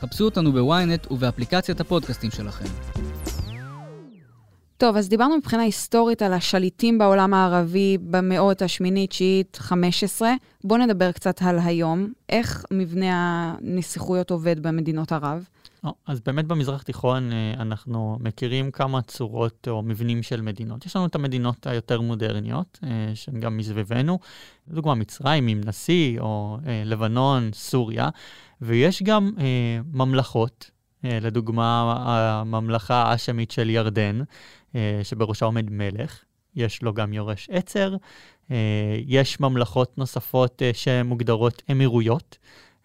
חפשו 0.00 0.24
אותנו 0.24 0.52
בוויינט 0.52 1.06
ובאפליקציית 1.10 1.80
הפודקאסטים 1.80 2.30
שלכם. 2.30 2.99
טוב, 4.80 4.96
אז 4.96 5.08
דיברנו 5.08 5.36
מבחינה 5.36 5.62
היסטורית 5.62 6.22
על 6.22 6.32
השליטים 6.32 6.98
בעולם 6.98 7.34
הערבי 7.34 7.98
במאות 8.00 8.62
השמינית, 8.62 9.10
תשיעית, 9.10 9.58
חמש 9.60 10.04
עשרה. 10.04 10.34
בואו 10.64 10.80
נדבר 10.80 11.12
קצת 11.12 11.42
על 11.42 11.58
היום. 11.58 12.12
איך 12.28 12.64
מבנה 12.70 13.54
הנסיכויות 13.60 14.30
עובד 14.30 14.62
במדינות 14.62 15.12
ערב? 15.12 15.48
אז 16.06 16.20
באמת 16.20 16.46
במזרח 16.46 16.80
התיכון 16.80 17.32
אה, 17.32 17.52
אנחנו 17.62 18.18
מכירים 18.20 18.70
כמה 18.70 19.02
צורות 19.02 19.68
או 19.70 19.82
מבנים 19.82 20.22
של 20.22 20.40
מדינות. 20.40 20.86
יש 20.86 20.96
לנו 20.96 21.06
את 21.06 21.14
המדינות 21.14 21.66
היותר 21.66 22.00
מודרניות, 22.00 22.78
אה, 22.84 22.88
שהן 23.14 23.40
גם 23.40 23.56
מסביבנו, 23.56 24.18
לדוגמה 24.68 24.94
מצרים 24.94 25.46
עם 25.46 25.60
נשיא, 25.64 26.20
או 26.20 26.58
אה, 26.66 26.82
לבנון, 26.84 27.50
סוריה, 27.52 28.08
ויש 28.60 29.02
גם 29.02 29.30
ממלכות, 29.92 30.70
לדוגמה 31.04 31.94
הממלכה 32.06 33.02
האשמית 33.02 33.50
של 33.50 33.70
ירדן, 33.70 34.20
שבראשה 35.02 35.44
עומד 35.46 35.70
מלך, 35.70 36.24
יש 36.56 36.82
לו 36.82 36.94
גם 36.94 37.12
יורש 37.12 37.48
עצר, 37.52 37.96
אה, 38.50 38.96
יש 39.06 39.40
ממלכות 39.40 39.98
נוספות 39.98 40.62
אה, 40.62 40.70
שמוגדרות 40.74 41.62
אמירויות, 41.70 42.38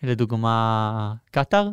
לדוגמה 0.04 1.14
קטאר, 1.32 1.70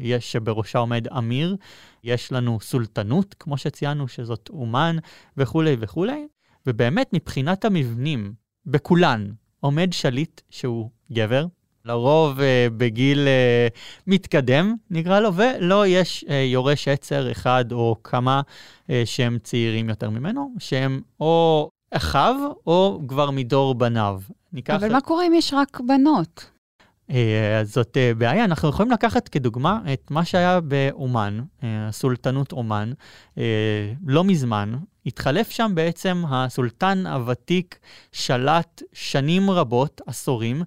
יש 0.00 0.32
שבראשה 0.32 0.78
עומד 0.78 1.08
אמיר, 1.08 1.56
יש 2.04 2.32
לנו 2.32 2.60
סולטנות, 2.60 3.34
כמו 3.38 3.58
שציינו, 3.58 4.08
שזאת 4.08 4.48
אומן, 4.52 4.96
וכולי 5.36 5.76
וכולי. 5.80 6.26
ובאמת, 6.66 7.10
מבחינת 7.12 7.64
המבנים, 7.64 8.34
בכולן 8.66 9.30
עומד 9.60 9.88
שליט 9.92 10.40
שהוא 10.50 10.90
גבר, 11.12 11.46
לרוב 11.84 12.38
uh, 12.38 12.42
בגיל 12.76 13.18
uh, 13.18 13.78
מתקדם, 14.06 14.74
נקרא 14.90 15.20
לו, 15.20 15.34
ולא 15.34 15.86
יש 15.86 16.24
uh, 16.28 16.32
יורש 16.32 16.88
עצר 16.88 17.30
אחד 17.30 17.72
או 17.72 17.96
כמה 18.04 18.40
שהם 19.04 19.38
צעירים 19.42 19.88
יותר 19.88 20.10
ממנו, 20.10 20.54
שהם 20.58 21.00
או 21.20 21.70
אחיו 21.90 22.34
או 22.66 23.00
כבר 23.08 23.30
מדור 23.30 23.74
בניו. 23.74 24.20
ניקח... 24.52 24.74
אבל 24.74 24.92
מה 24.92 25.00
קורה 25.00 25.26
אם 25.26 25.34
יש 25.34 25.54
רק 25.54 25.80
בנות? 25.86 26.50
Uh, 27.10 27.14
זאת 27.62 27.96
בעיה, 28.18 28.44
אנחנו 28.44 28.68
יכולים 28.68 28.92
לקחת 28.92 29.28
כדוגמה 29.28 29.80
את 29.92 30.10
מה 30.10 30.24
שהיה 30.24 30.60
באומן, 30.60 31.40
הסולטנות 31.62 32.52
אומן, 32.52 32.92
לא 34.06 34.24
מזמן. 34.24 34.72
התחלף 35.06 35.50
שם 35.50 35.72
בעצם 35.74 36.22
הסולטן 36.30 37.06
הוותיק, 37.06 37.78
שלט 38.12 38.82
שנים 38.92 39.50
רבות, 39.50 40.00
עשורים, 40.06 40.62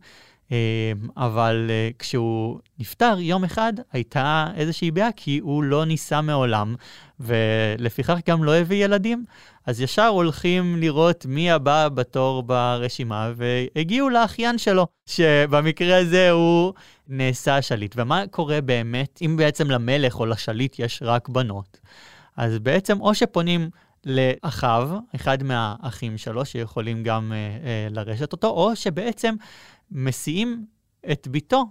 אבל 1.18 1.68
אה, 1.70 1.90
כשהוא 2.00 2.60
נפטר 2.80 3.16
יום 3.20 3.44
אחד 3.44 3.74
הייתה 3.92 4.48
איזושהי 4.56 4.92
בעיה 4.92 5.12
כי 5.12 5.40
הוא 5.40 5.64
לא 5.64 5.86
ניסה 5.86 6.22
מעולם 6.22 6.76
ולפיכך 7.20 8.18
גם 8.28 8.44
לא 8.44 8.56
הביא 8.56 8.86
ילדים. 8.86 9.26
אז 9.66 9.82
ישר 9.82 10.08
הולכים 10.08 10.76
לראות 10.78 11.26
מי 11.26 11.52
הבא 11.52 11.90
בתור 11.90 12.44
ברשימה 12.44 13.32
והגיעו 13.36 14.10
לאחיין 14.10 14.58
שלו, 14.58 14.88
שבמקרה 15.06 15.98
הזה 15.98 16.32
הוא 16.32 16.74
נעשה 17.08 17.62
שליט. 17.62 17.94
ומה 17.98 18.24
קורה 18.32 18.62
באמת 18.62 19.20
אם 19.22 19.38
בעצם 19.38 19.72
למלך 19.72 20.20
או 20.20 20.26
לשליט 20.26 20.80
יש 20.80 21.04
רק 21.06 21.30
בנות? 21.30 21.80
אז 22.38 22.60
בעצם 22.60 23.02
או 23.02 23.16
שפונים 23.16 23.70
לאחיו, 24.06 24.90
אחד 25.16 25.44
מהאחים 25.44 26.18
שלו, 26.18 26.46
שיכולים 26.46 27.04
גם 27.04 27.34
אה, 27.34 27.38
אה, 27.38 27.88
לרשת 27.92 28.32
אותו, 28.32 28.48
או 28.48 28.76
שבעצם 28.76 29.36
מסיעים 29.92 30.66
את 31.12 31.28
ביתו 31.28 31.66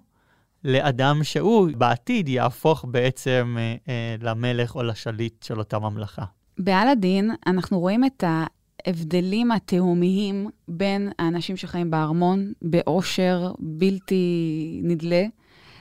לאדם 0.65 1.25
שהוא 1.25 1.69
בעתיד 1.77 2.29
יהפוך 2.29 2.85
בעצם 2.89 3.57
אה, 3.59 3.75
אה, 3.89 4.17
למלך 4.21 4.75
או 4.77 4.83
לשליט 4.83 5.43
של 5.43 5.59
אותה 5.59 5.79
ממלכה. 5.79 6.25
באלאדין 6.59 7.31
אנחנו 7.47 7.81
רואים 7.81 8.05
את 8.05 8.25
ההבדלים 8.27 9.53
התהומיים 9.53 10.49
בין 10.69 11.13
האנשים 11.19 11.57
שחיים 11.57 11.91
בארמון, 11.91 12.53
באושר 12.63 13.53
בלתי 13.59 14.81
נדלה, 14.85 15.25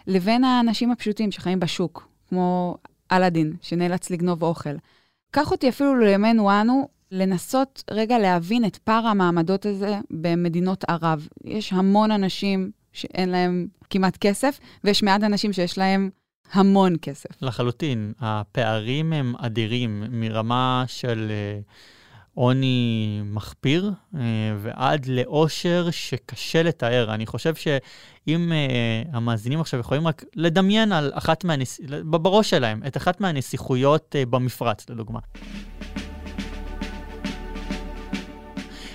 לבין 0.08 0.44
האנשים 0.44 0.92
הפשוטים 0.92 1.32
שחיים 1.32 1.60
בשוק, 1.60 2.10
כמו 2.30 2.78
אלאדין, 3.12 3.54
שנאלץ 3.62 4.10
לגנוב 4.10 4.44
אוכל. 4.44 4.76
קח 5.32 5.52
אותי 5.52 5.70
אפילו 5.70 5.96
לימינו 6.00 6.62
אנו, 6.62 6.88
לנסות 7.12 7.84
רגע 7.92 8.20
להבין 8.20 8.66
את 8.66 8.78
פער 8.78 9.08
המעמדות 9.08 9.66
הזה 9.66 10.00
במדינות 10.12 10.84
ערב. 10.88 11.28
יש 11.46 11.74
המון 11.74 12.12
אנשים 12.12 12.72
שאין 12.94 13.30
להם 13.30 13.68
כמעט 13.90 14.18
כסף, 14.18 14.60
ויש 14.84 15.04
מעט 15.04 15.24
אנשים 15.24 15.54
שיש 15.54 15.78
להם 15.78 16.10
המון 16.52 16.96
כסף. 17.02 17.30
לחלוטין. 17.42 18.14
הפערים 18.20 19.14
הם 19.14 19.34
אדירים 19.38 20.04
מרמה 20.10 20.84
של 20.88 21.28
אה, 21.30 21.60
עוני 22.34 23.22
מחפיר 23.26 23.92
uh, 24.14 24.18
ועד 24.58 25.06
לאושר 25.06 25.88
שקשה 25.92 26.64
לתאר. 26.64 27.14
אני 27.14 27.26
חושב 27.26 27.56
שאם 27.56 28.52
uh, 28.52 29.16
המאזינים 29.16 29.62
עכשיו 29.62 29.80
יכולים 29.80 30.08
רק 30.08 30.24
לדמיין 30.36 30.92
על 30.92 31.12
אחת 31.14 31.44
מהנס... 31.44 31.80
בראש 32.04 32.50
שלהם, 32.50 32.82
את 32.88 32.98
אחת 32.98 33.22
מהנסיכויות 33.22 34.16
במפרץ, 34.30 34.90
לדוגמה. 34.90 35.20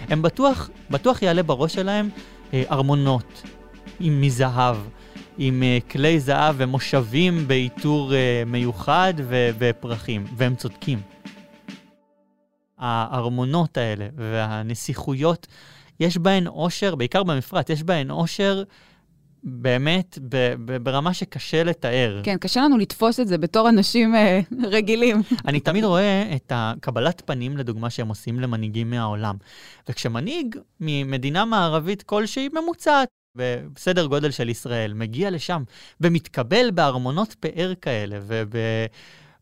הם 0.08 0.22
בטוח, 0.22 0.70
בטוח 0.90 1.22
יעלה 1.22 1.42
בראש 1.42 1.74
שלהם 1.74 2.08
אה, 2.54 2.62
ארמונות 2.70 3.42
עם 4.00 4.20
מזהב, 4.20 4.76
עם 5.38 5.62
אה, 5.62 5.78
כלי 5.90 6.20
זהב 6.20 6.54
ומושבים 6.58 7.48
בעיטור 7.48 8.14
אה, 8.14 8.42
מיוחד 8.46 9.14
ו- 9.18 9.50
ופרחים, 9.58 10.26
והם 10.36 10.54
צודקים. 10.54 11.00
הארמונות 12.78 13.76
האלה 13.76 14.08
והנסיכויות, 14.16 15.46
יש 16.00 16.18
בהן 16.18 16.46
אושר, 16.46 16.94
בעיקר 16.94 17.22
במפרט, 17.22 17.70
יש 17.70 17.82
בהן 17.82 18.10
אושר 18.10 18.62
באמת 19.44 20.18
ב- 20.28 20.54
ב- 20.64 20.76
ברמה 20.76 21.14
שקשה 21.14 21.64
לתאר. 21.64 22.20
כן, 22.24 22.36
קשה 22.36 22.60
לנו 22.60 22.78
לתפוס 22.78 23.20
את 23.20 23.28
זה 23.28 23.38
בתור 23.38 23.68
אנשים 23.68 24.14
אה, 24.14 24.40
רגילים. 24.62 25.22
אני 25.48 25.60
תמיד 25.60 25.84
רואה 25.84 26.32
את 26.36 26.52
הקבלת 26.54 27.22
פנים, 27.26 27.56
לדוגמה, 27.56 27.90
שהם 27.90 28.08
עושים 28.08 28.40
למנהיגים 28.40 28.90
מהעולם. 28.90 29.36
וכשמנהיג 29.88 30.56
ממדינה 30.80 31.44
מערבית 31.44 32.02
כלשהי 32.02 32.48
ממוצעת, 32.48 33.08
בסדר 33.36 34.06
גודל 34.06 34.30
של 34.30 34.48
ישראל, 34.48 34.94
מגיע 34.94 35.30
לשם 35.30 35.62
ומתקבל 36.00 36.70
בארמונות 36.70 37.34
פאר 37.40 37.72
כאלה 37.80 38.18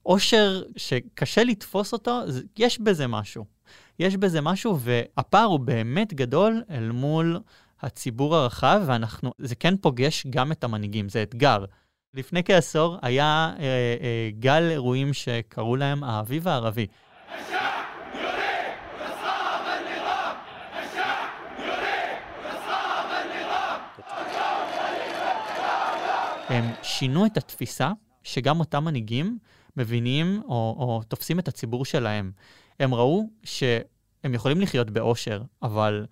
ובאושר 0.04 0.62
שקשה 0.76 1.44
לתפוס 1.44 1.92
אותו, 1.92 2.20
יש 2.58 2.80
בזה 2.80 3.06
משהו. 3.06 3.44
יש 3.98 4.16
בזה 4.16 4.40
משהו, 4.40 4.78
והפער 4.80 5.44
הוא 5.44 5.60
באמת 5.60 6.14
גדול 6.14 6.62
אל 6.70 6.90
מול 6.90 7.40
הציבור 7.82 8.36
הרחב, 8.36 8.82
ואנחנו, 8.86 9.32
זה 9.38 9.54
כן 9.54 9.76
פוגש 9.76 10.26
גם 10.30 10.52
את 10.52 10.64
המנהיגים, 10.64 11.08
זה 11.08 11.22
אתגר. 11.22 11.64
לפני 12.14 12.44
כעשור 12.44 12.98
היה 13.02 13.52
אה, 13.58 13.64
אה, 13.64 14.30
גל 14.38 14.68
אירועים 14.70 15.12
שקראו 15.12 15.76
להם 15.76 16.04
האביב 16.04 16.48
הערבי. 16.48 16.86
הם 26.48 26.64
שינו 26.82 27.26
את 27.26 27.36
התפיסה 27.36 27.90
שגם 28.22 28.60
אותם 28.60 28.84
מנהיגים 28.84 29.38
מבינים 29.76 30.42
או, 30.44 30.76
או 30.78 31.02
תופסים 31.08 31.38
את 31.38 31.48
הציבור 31.48 31.84
שלהם. 31.84 32.32
הם 32.80 32.94
ראו 32.94 33.28
שהם 33.44 34.34
יכולים 34.34 34.60
לחיות 34.60 34.90
באושר, 34.90 35.42
אבל 35.62 36.06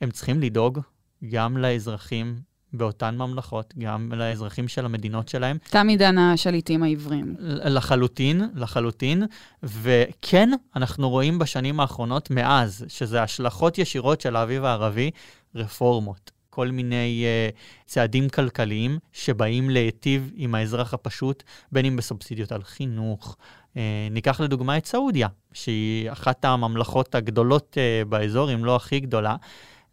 הם 0.00 0.10
צריכים 0.10 0.40
לדאוג 0.40 0.80
גם 1.28 1.56
לאזרחים 1.56 2.36
באותן 2.72 3.16
ממלכות, 3.16 3.74
גם 3.78 4.12
לאזרחים 4.16 4.68
של 4.68 4.84
המדינות 4.84 5.28
שלהם, 5.28 5.58
תם 5.70 5.88
עידן 5.88 6.18
השליטים 6.18 6.82
העברים. 6.82 7.36
לחלוטין, 7.38 8.42
לחלוטין. 8.54 9.22
וכן, 9.62 10.50
אנחנו 10.76 11.10
רואים 11.10 11.38
בשנים 11.38 11.80
האחרונות, 11.80 12.30
מאז, 12.30 12.84
שזה 12.88 13.22
השלכות 13.22 13.78
ישירות 13.78 14.20
של 14.20 14.36
האביב 14.36 14.64
הערבי, 14.64 15.10
רפורמות. 15.54 16.30
כל 16.50 16.68
מיני 16.68 17.24
uh, 17.24 17.86
צעדים 17.86 18.28
כלכליים 18.28 18.98
שבאים 19.12 19.70
להיטיב 19.70 20.30
עם 20.34 20.54
האזרח 20.54 20.94
הפשוט, 20.94 21.42
בין 21.72 21.84
אם 21.84 21.96
בסובסידיות 21.96 22.52
על 22.52 22.62
חינוך. 22.62 23.36
Uh, 23.74 23.76
ניקח 24.10 24.40
לדוגמה 24.40 24.76
את 24.76 24.86
סעודיה, 24.86 25.28
שהיא 25.52 26.12
אחת 26.12 26.44
הממלכות 26.44 27.14
הגדולות 27.14 27.76
uh, 27.76 28.08
באזור, 28.08 28.54
אם 28.54 28.64
לא 28.64 28.76
הכי 28.76 29.00
גדולה, 29.00 29.36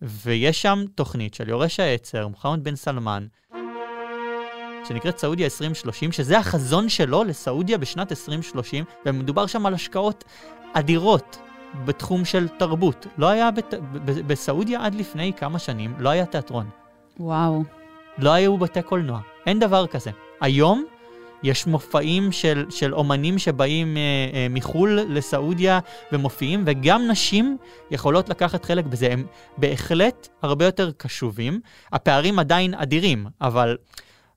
ויש 0.01 0.61
שם 0.61 0.83
תוכנית 0.95 1.33
של 1.33 1.49
יורש 1.49 1.79
העצר, 1.79 2.27
מוחמד 2.27 2.63
בן 2.63 2.75
סלמן, 2.75 3.27
שנקראת 4.87 5.17
סעודיה 5.17 5.45
2030, 5.45 6.11
שזה 6.11 6.39
החזון 6.39 6.89
שלו 6.89 7.23
לסעודיה 7.23 7.77
בשנת 7.77 8.11
2030, 8.11 8.85
ומדובר 9.05 9.45
שם 9.45 9.65
על 9.65 9.73
השקעות 9.73 10.23
אדירות 10.73 11.37
בתחום 11.85 12.25
של 12.25 12.47
תרבות. 12.47 13.07
לא 13.17 13.29
היה 13.29 13.51
בת... 13.51 13.73
בסעודיה 14.03 14.85
עד 14.85 14.95
לפני 14.95 15.33
כמה 15.33 15.59
שנים, 15.59 15.93
לא 15.99 16.09
היה 16.09 16.25
תיאטרון. 16.25 16.69
וואו. 17.19 17.63
לא 18.17 18.29
היו 18.31 18.57
בתי 18.57 18.81
קולנוע. 18.81 19.19
אין 19.45 19.59
דבר 19.59 19.87
כזה. 19.87 20.11
היום 20.41 20.85
יש 21.43 21.67
מופעים 21.67 22.31
של, 22.31 22.65
של 22.69 22.93
אומנים 22.93 23.37
שבאים 23.37 23.97
אה, 23.97 24.01
אה, 24.33 24.47
מחו"ל 24.49 24.99
לסעודיה 25.09 25.79
ומופיעים, 26.11 26.63
וגם 26.65 27.07
נשים 27.07 27.57
יכולות 27.91 28.29
לקחת 28.29 28.65
חלק 28.65 28.85
בזה. 28.85 29.07
הם 29.11 29.25
בהחלט 29.57 30.27
הרבה 30.41 30.65
יותר 30.65 30.91
קשובים. 30.97 31.59
הפערים 31.91 32.39
עדיין 32.39 32.73
אדירים, 32.73 33.25
אבל 33.41 33.77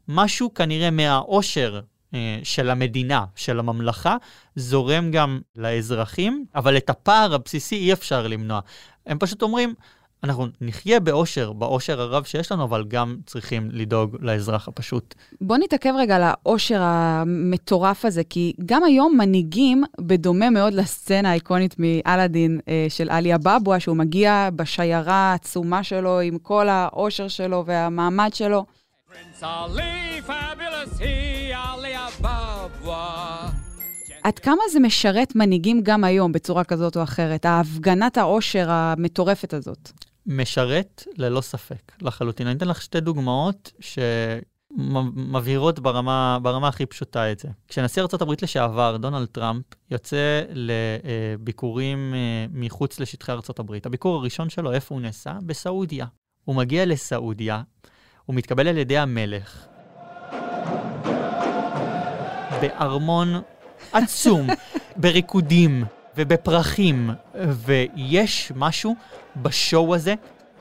משהו 0.08 0.54
כנראה 0.54 0.90
מהעושר 0.90 1.80
אה, 2.14 2.38
של 2.42 2.70
המדינה, 2.70 3.24
של 3.36 3.58
הממלכה, 3.58 4.16
זורם 4.56 5.10
גם 5.10 5.40
לאזרחים, 5.56 6.44
אבל 6.54 6.76
את 6.76 6.90
הפער 6.90 7.34
הבסיסי 7.34 7.76
אי 7.76 7.92
אפשר 7.92 8.26
למנוע. 8.26 8.60
הם 9.06 9.18
פשוט 9.18 9.42
אומרים, 9.42 9.74
אנחנו 10.24 10.46
נחיה 10.60 11.00
באושר, 11.00 11.52
באושר 11.52 12.00
הרב 12.00 12.24
שיש 12.24 12.52
לנו, 12.52 12.64
אבל 12.64 12.84
גם 12.88 13.16
צריכים 13.26 13.68
לדאוג 13.72 14.16
לאזרח 14.20 14.68
הפשוט. 14.68 15.14
בוא 15.40 15.56
נתעכב 15.56 15.92
רגע 15.98 16.16
על 16.16 16.22
העושר 16.22 16.80
המטורף 16.82 18.04
הזה, 18.04 18.22
כי 18.30 18.52
גם 18.66 18.84
היום 18.84 19.16
מנהיגים, 19.16 19.84
בדומה 20.00 20.50
מאוד 20.50 20.72
לסצנה 20.72 21.30
האיקונית 21.30 21.74
מאלאדין 21.78 22.60
אה, 22.68 22.86
של 22.88 23.10
עלי 23.10 23.34
אבבואה, 23.34 23.80
שהוא 23.80 23.96
מגיע 23.96 24.48
בשיירה 24.56 25.14
העצומה 25.14 25.82
שלו 25.82 26.20
עם 26.20 26.38
כל 26.38 26.68
העושר 26.68 27.28
שלו 27.28 27.64
והמעמד 27.66 28.30
שלו. 28.34 28.64
Prince 29.10 29.42
Ali, 29.42 30.20
fabulous 30.26 30.98
he, 30.98 31.54
Ali 31.54 32.22
Ababwa. 32.22 33.64
עד 34.24 34.38
כמה 34.38 34.62
זה 34.72 34.80
משרת 34.80 35.36
מנהיגים 35.36 35.80
גם 35.82 36.04
היום 36.04 36.32
בצורה 36.32 36.64
כזאת 36.64 36.96
או 36.96 37.02
אחרת, 37.02 37.44
ההפגנת 37.44 38.18
העושר 38.18 38.70
המטורפת 38.70 39.54
הזאת? 39.54 39.92
משרת 40.26 41.04
ללא 41.16 41.40
ספק, 41.40 41.92
לחלוטין. 42.02 42.46
אני 42.46 42.56
אתן 42.56 42.68
לך 42.68 42.82
שתי 42.82 43.00
דוגמאות 43.00 43.72
שמבהירות 44.76 45.78
ברמה, 45.78 46.38
ברמה 46.42 46.68
הכי 46.68 46.86
פשוטה 46.86 47.32
את 47.32 47.38
זה. 47.38 47.48
כשנשיא 47.68 48.02
ארה"ב 48.02 48.32
לשעבר, 48.42 48.96
דונלד 48.96 49.26
טראמפ, 49.26 49.64
יוצא 49.90 50.42
לביקורים 50.52 52.14
אה, 52.14 52.46
מחוץ 52.52 53.00
לשטחי 53.00 53.32
ארה"ב, 53.32 53.72
הביקור 53.84 54.16
הראשון 54.16 54.50
שלו, 54.50 54.72
איפה 54.72 54.94
הוא 54.94 55.02
נסע? 55.02 55.32
בסעודיה. 55.46 56.06
הוא 56.44 56.56
מגיע 56.56 56.86
לסעודיה, 56.86 57.62
הוא 58.24 58.36
מתקבל 58.36 58.68
על 58.68 58.78
ידי 58.78 58.98
המלך 58.98 59.66
בארמון 62.60 63.42
עצום, 63.92 64.46
בריקודים 64.96 65.84
ובפרחים, 66.16 67.10
ויש 67.34 68.52
משהו 68.54 68.94
בשואו 69.36 69.94
הזה. 69.94 70.14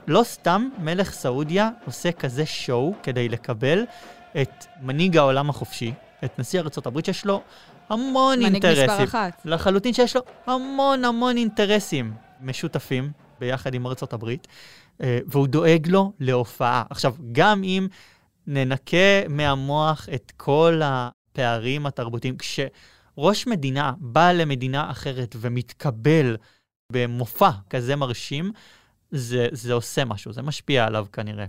לא 0.08 0.24
סתם 0.24 0.70
מלך 0.78 1.12
סעודיה 1.12 1.70
עושה 1.86 2.12
כזה 2.12 2.46
שואו 2.46 2.94
כדי 3.04 3.30
לקבל 3.30 3.86
את 4.42 4.66
מנהיג 4.82 5.18
העולם 5.18 5.50
החופשי, 5.50 5.94
את 6.24 6.40
נשיא 6.40 6.60
הברית 6.88 7.06
שיש 7.06 7.26
לו 7.26 7.42
המון 7.90 8.40
מנהיג 8.40 8.54
אינטרסים. 8.54 8.84
מספר 8.84 9.04
אחת. 9.04 9.42
לחלוטין 9.46 9.94
שיש 9.94 10.16
לו 10.16 10.22
המון 10.46 11.06
המון 11.06 11.38
אינטרסים 11.38 12.14
משותפים 12.42 13.12
ביחד 13.40 13.74
עם 13.74 13.84
הברית, 14.14 14.48
אה, 15.02 15.20
והוא 15.28 15.48
דואג 15.48 15.88
לו 15.88 16.12
להופעה. 16.20 16.84
עכשיו, 16.90 17.16
גם 17.32 17.64
אם 17.64 17.88
ננקה 18.48 19.28
מהמוח 19.30 20.08
את 20.14 20.32
כל 20.38 20.82
הפערים 20.84 21.86
התרבותיים, 21.86 22.38
כשראש 23.14 23.48
מדינה 23.48 23.94
בא 23.98 24.32
למדינה 24.32 24.92
אחרת 24.92 25.36
ומתקבל 25.40 26.38
במופע 26.92 27.50
כזה 27.70 27.96
מרשים, 27.96 28.52
זה, 29.12 29.48
זה 29.52 29.74
עושה 29.74 30.06
משהו, 30.06 30.34
זה 30.34 30.42
משפיע 30.42 30.86
עליו 30.86 31.06
כנראה. 31.14 31.46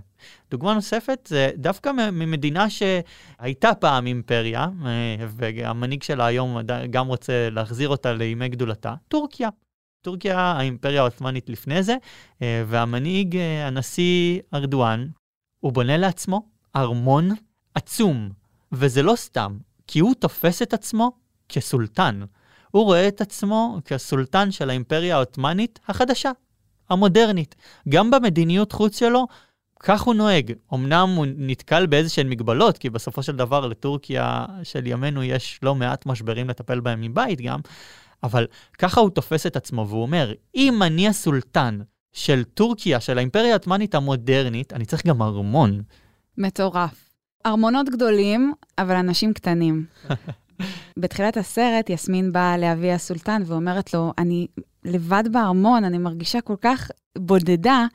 דוגמה 0.51 0.73
נוספת 0.73 1.27
זה 1.29 1.49
דווקא 1.55 1.91
ממדינה 2.11 2.67
שהייתה 2.69 3.75
פעם 3.75 4.05
אימפריה, 4.07 4.67
אה, 4.85 5.15
והמנהיג 5.29 6.03
שלה 6.03 6.25
היום 6.25 6.57
גם 6.89 7.07
רוצה 7.07 7.49
להחזיר 7.49 7.89
אותה 7.89 8.13
לימי 8.13 8.49
גדולתה, 8.49 8.95
טורקיה. 9.07 9.49
טורקיה, 10.01 10.39
האימפריה 10.39 11.01
העות'מאנית 11.01 11.49
לפני 11.49 11.83
זה, 11.83 11.95
אה, 12.41 12.63
והמנהיג, 12.67 13.37
אה, 13.37 13.67
הנשיא 13.67 14.41
ארדואן, 14.53 15.07
הוא 15.59 15.71
בונה 15.71 15.97
לעצמו 15.97 16.49
ארמון 16.75 17.29
עצום, 17.75 18.29
וזה 18.71 19.03
לא 19.03 19.15
סתם, 19.15 19.57
כי 19.87 19.99
הוא 19.99 20.15
תופס 20.15 20.61
את 20.61 20.73
עצמו 20.73 21.24
כסולטן. 21.49 22.21
הוא 22.71 22.83
רואה 22.83 23.07
את 23.07 23.21
עצמו 23.21 23.79
כסולטן 23.85 24.51
של 24.51 24.69
האימפריה 24.69 25.15
העות'מאנית 25.15 25.79
החדשה, 25.87 26.31
המודרנית. 26.89 27.55
גם 27.89 28.11
במדיניות 28.11 28.71
חוץ 28.71 28.99
שלו, 28.99 29.27
כך 29.79 30.01
הוא 30.01 30.15
נוהג. 30.15 30.53
אמנם 30.73 31.09
הוא 31.15 31.25
נתקל 31.37 31.85
באיזשהן 31.85 32.29
מגבלות, 32.29 32.77
כי 32.77 32.89
בסופו 32.89 33.23
של 33.23 33.35
דבר 33.35 33.67
לטורקיה 33.67 34.45
של 34.63 34.87
ימינו 34.87 35.23
יש 35.23 35.59
לא 35.63 35.75
מעט 35.75 36.05
משברים 36.05 36.49
לטפל 36.49 36.79
בהם 36.79 37.01
מבית 37.01 37.41
גם, 37.41 37.59
אבל 38.23 38.47
ככה 38.77 39.01
הוא 39.01 39.09
תופס 39.09 39.45
את 39.45 39.55
עצמו, 39.55 39.87
והוא 39.87 40.01
אומר, 40.01 40.33
אם 40.55 40.83
אני 40.83 41.07
הסולטן 41.07 41.79
של 42.13 42.43
טורקיה, 42.43 42.99
של 42.99 43.17
האימפריה 43.17 43.51
העות'מאנית 43.51 43.95
המודרנית, 43.95 44.73
אני 44.73 44.85
צריך 44.85 45.05
גם 45.05 45.21
ארמון. 45.21 45.81
מטורף. 46.37 47.09
ארמונות 47.45 47.89
גדולים, 47.89 48.53
אבל 48.77 48.95
אנשים 48.95 49.33
קטנים. 49.33 49.85
בתחילת 50.99 51.37
הסרט, 51.37 51.89
יסמין 51.89 52.31
באה 52.31 52.57
לאבי 52.57 52.91
הסולטן 52.91 53.41
ואומרת 53.45 53.93
לו, 53.93 54.13
אני 54.17 54.47
לבד 54.85 55.23
בארמון, 55.31 55.83
אני 55.83 55.97
מרגישה 55.97 56.41
כל 56.41 56.55
כך 56.61 56.91
בודדה. 57.17 57.85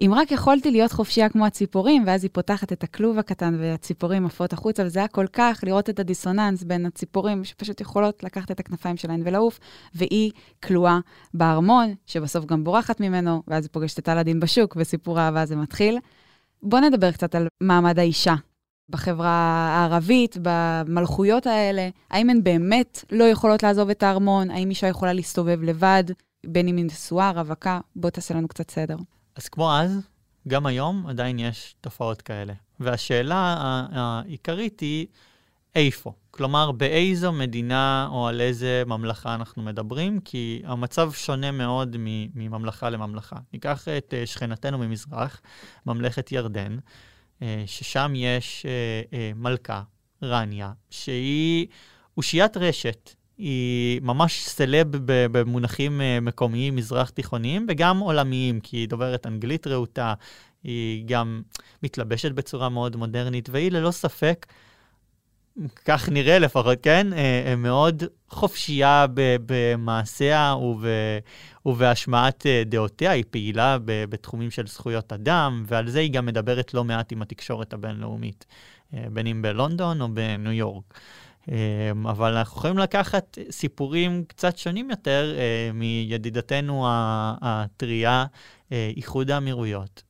אם 0.00 0.12
רק 0.14 0.32
יכולתי 0.32 0.70
להיות 0.70 0.92
חופשייה 0.92 1.28
כמו 1.28 1.46
הציפורים, 1.46 2.02
ואז 2.06 2.24
היא 2.24 2.30
פותחת 2.32 2.72
את 2.72 2.84
הכלוב 2.84 3.18
הקטן 3.18 3.56
והציפורים 3.58 4.26
עפות 4.26 4.52
החוצה, 4.52 4.82
וזה 4.84 4.98
היה 4.98 5.08
כל 5.08 5.26
כך 5.32 5.60
לראות 5.62 5.90
את 5.90 5.98
הדיסוננס 5.98 6.62
בין 6.62 6.86
הציפורים 6.86 7.44
שפשוט 7.44 7.80
יכולות 7.80 8.22
לקחת 8.22 8.50
את 8.50 8.60
הכנפיים 8.60 8.96
שלהן 8.96 9.22
ולעוף, 9.24 9.60
והיא 9.94 10.30
כלואה 10.62 10.98
בארמון, 11.34 11.94
שבסוף 12.06 12.44
גם 12.44 12.64
בורחת 12.64 13.00
ממנו, 13.00 13.42
ואז 13.48 13.64
היא 13.64 13.70
פוגשת 13.72 13.98
את 13.98 14.08
אלאדין 14.08 14.40
בשוק, 14.40 14.76
וסיפור 14.78 15.20
האהבה 15.20 15.42
הזה 15.42 15.56
מתחיל. 15.56 15.98
בואו 16.62 16.82
נדבר 16.82 17.12
קצת 17.12 17.34
על 17.34 17.46
מעמד 17.60 17.98
האישה 17.98 18.34
בחברה 18.88 19.30
הערבית, 19.76 20.36
במלכויות 20.42 21.46
האלה. 21.46 21.88
האם 22.10 22.30
הן 22.30 22.44
באמת 22.44 23.04
לא 23.12 23.24
יכולות 23.24 23.62
לעזוב 23.62 23.90
את 23.90 24.02
הארמון? 24.02 24.50
האם 24.50 24.70
אישה 24.70 24.86
יכולה 24.86 25.12
להסתובב 25.12 25.62
לבד, 25.62 26.04
בין 26.46 26.68
אם 26.68 26.76
היא 26.76 26.84
נשואה, 26.84 27.30
רווקה? 27.30 27.80
בוא 27.96 28.10
תעשה 28.10 28.34
לנו 28.34 28.48
קצת 28.48 28.70
סדר. 28.70 28.96
אז 29.36 29.48
כמו 29.48 29.76
אז, 29.76 30.00
גם 30.48 30.66
היום 30.66 31.06
עדיין 31.06 31.38
יש 31.38 31.74
תופעות 31.80 32.22
כאלה. 32.22 32.52
והשאלה 32.80 33.56
העיקרית 33.92 34.80
היא 34.80 35.06
איפה. 35.74 36.12
כלומר, 36.30 36.72
באיזו 36.72 37.32
מדינה 37.32 38.08
או 38.10 38.28
על 38.28 38.40
איזה 38.40 38.82
ממלכה 38.86 39.34
אנחנו 39.34 39.62
מדברים, 39.62 40.20
כי 40.20 40.62
המצב 40.64 41.12
שונה 41.12 41.50
מאוד 41.50 41.96
מממלכה 42.34 42.90
לממלכה. 42.90 43.36
ניקח 43.52 43.88
את 43.88 44.14
אה, 44.16 44.26
שכנתנו 44.26 44.78
ממזרח, 44.78 45.40
ממלכת 45.86 46.32
ירדן, 46.32 46.76
ששם 47.66 48.12
יש 48.16 48.66
אה, 48.66 49.18
אה, 49.18 49.30
מלכה, 49.36 49.82
רניה, 50.22 50.72
שהיא 50.90 51.66
אושיית 52.16 52.56
רשת. 52.56 53.14
היא 53.38 54.00
ממש 54.02 54.44
סלב 54.44 54.86
במונחים 55.06 56.00
אה, 56.00 56.18
מקומיים, 56.20 56.76
מזרח 56.76 57.10
תיכוניים, 57.10 57.66
וגם 57.68 57.98
עולמיים, 57.98 58.60
כי 58.60 58.76
היא 58.76 58.88
דוברת 58.88 59.26
אנגלית 59.26 59.66
רהוטה, 59.66 60.14
היא 60.62 61.04
גם 61.06 61.42
מתלבשת 61.82 62.32
בצורה 62.32 62.68
מאוד 62.68 62.96
מודרנית, 62.96 63.48
והיא 63.52 63.72
ללא 63.72 63.90
ספק, 63.90 64.46
כך 65.84 66.08
נראה 66.08 66.38
לפחות, 66.38 66.78
כן? 66.82 67.12
אה, 67.12 67.42
אה, 67.46 67.56
מאוד 67.56 68.02
חופשייה 68.28 69.06
במעשיה 69.46 70.54
וב- 70.54 70.86
ובהשמעת 71.66 72.46
אה, 72.46 72.62
דעותיה, 72.66 73.10
היא 73.10 73.24
פעילה 73.30 73.78
בתחומים 73.84 74.50
של 74.50 74.66
זכויות 74.66 75.12
אדם, 75.12 75.64
ועל 75.66 75.90
זה 75.90 76.00
היא 76.00 76.12
גם 76.12 76.26
מדברת 76.26 76.74
לא 76.74 76.84
מעט 76.84 77.12
עם 77.12 77.22
התקשורת 77.22 77.72
הבינלאומית, 77.72 78.46
בין 78.92 79.26
אם 79.26 79.42
בלונדון 79.42 80.00
או 80.00 80.08
בניו 80.14 80.52
יורק. 80.52 81.00
אבל 82.04 82.36
אנחנו 82.36 82.58
יכולים 82.58 82.78
לקחת 82.78 83.38
סיפורים 83.50 84.24
קצת 84.28 84.58
שונים 84.58 84.90
יותר 84.90 85.34
מידידתנו 85.74 86.86
הטריה, 87.42 88.24
איחוד 88.70 89.30
האמירויות, 89.30 90.02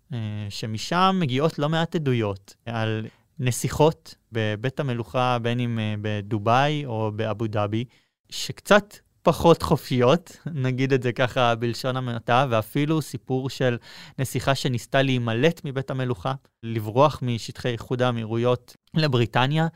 שמשם 0.48 1.16
מגיעות 1.20 1.58
לא 1.58 1.68
מעט 1.68 1.94
עדויות 1.94 2.54
על 2.66 3.06
נסיכות 3.38 4.14
בבית 4.32 4.80
המלוכה, 4.80 5.38
בין 5.42 5.60
אם 5.60 5.78
אה, 5.78 5.94
בדובאי 6.00 6.86
או 6.86 7.12
באבו 7.16 7.46
דאבי, 7.46 7.84
שקצת 8.30 8.96
פחות 9.22 9.62
חופשיות, 9.62 10.36
נגיד 10.66 10.92
את 10.92 11.02
זה 11.02 11.12
ככה 11.12 11.54
בלשון 11.54 11.96
המעטה, 11.96 12.46
ואפילו 12.50 13.02
סיפור 13.02 13.50
של 13.50 13.76
נסיכה 14.18 14.54
שניסתה 14.54 15.02
להימלט 15.02 15.60
מבית 15.64 15.90
המלוכה, 15.90 16.34
לברוח 16.62 17.18
משטחי 17.22 17.68
איחוד 17.68 18.02
האמירויות 18.02 18.76
לבריטניה, 18.94 19.66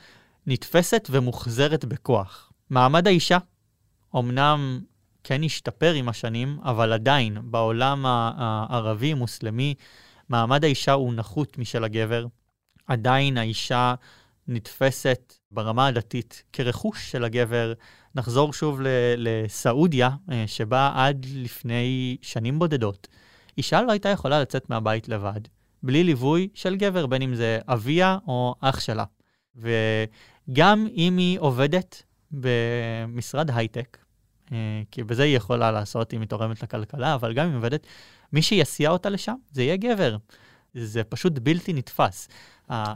נתפסת 0.47 1.09
ומוחזרת 1.11 1.85
בכוח. 1.85 2.53
מעמד 2.71 3.07
האישה, 3.07 3.39
אמנם 4.17 4.81
כן 5.25 5.45
השתפר 5.45 5.93
עם 5.93 6.09
השנים, 6.09 6.59
אבל 6.63 6.93
עדיין, 6.93 7.39
בעולם 7.45 8.07
הערבי-מוסלמי, 8.07 9.75
מעמד 10.29 10.65
האישה 10.65 10.93
הוא 10.93 11.15
נחות 11.15 11.59
משל 11.59 11.85
הגבר. 11.85 12.27
עדיין 12.89 13.39
האישה 13.39 13.95
נתפסת 14.49 15.33
ברמה 15.51 15.87
הדתית 15.87 16.43
כרכוש 16.53 17.11
של 17.11 17.25
הגבר. 17.25 17.73
נחזור 18.15 18.53
שוב 18.53 18.81
לסעודיה, 19.17 20.11
אה, 20.33 20.45
שבה 20.47 20.93
עד 20.95 21.27
לפני 21.35 22.17
שנים 22.23 22.59
בודדות, 22.59 23.09
אישה 23.59 23.83
לא 23.83 23.93
הייתה 23.93 24.09
יכולה 24.09 24.41
לצאת 24.41 24.71
מהבית 24.71 25.09
לבד, 25.09 25.41
בלי 25.83 26.05
ליווי 26.05 26.49
של 26.55 26.77
גבר, 26.77 27.07
בין 27.07 27.23
אם 27.23 27.35
זה 27.35 27.59
אביה 27.69 28.19
או 28.27 28.55
אח 28.61 28.81
שלה. 28.81 29.05
וגם 29.57 30.87
אם 30.97 31.17
היא 31.17 31.39
עובדת 31.39 32.03
במשרד 32.31 33.51
הייטק, 33.51 33.99
אה, 34.53 34.83
כי 34.91 35.05
בזה 35.05 35.23
היא 35.23 35.37
יכולה 35.37 35.73
לעשות 35.73 36.15
אם 36.15 36.21
היא 36.21 36.29
תורמת 36.29 36.63
לכלכלה, 36.63 37.15
אבל 37.15 37.35
גם 37.35 37.45
אם 37.45 37.51
היא 37.51 37.59
עובדת, 37.59 37.87
מי 38.33 38.43
שיסיע 38.43 38.91
אותה 38.91 39.09
לשם 39.09 39.35
זה 39.51 39.63
יהיה 39.63 39.77
גבר. 39.77 40.17
זה 40.81 41.05
פשוט 41.05 41.33
בלתי 41.43 41.73
נתפס. 41.73 42.29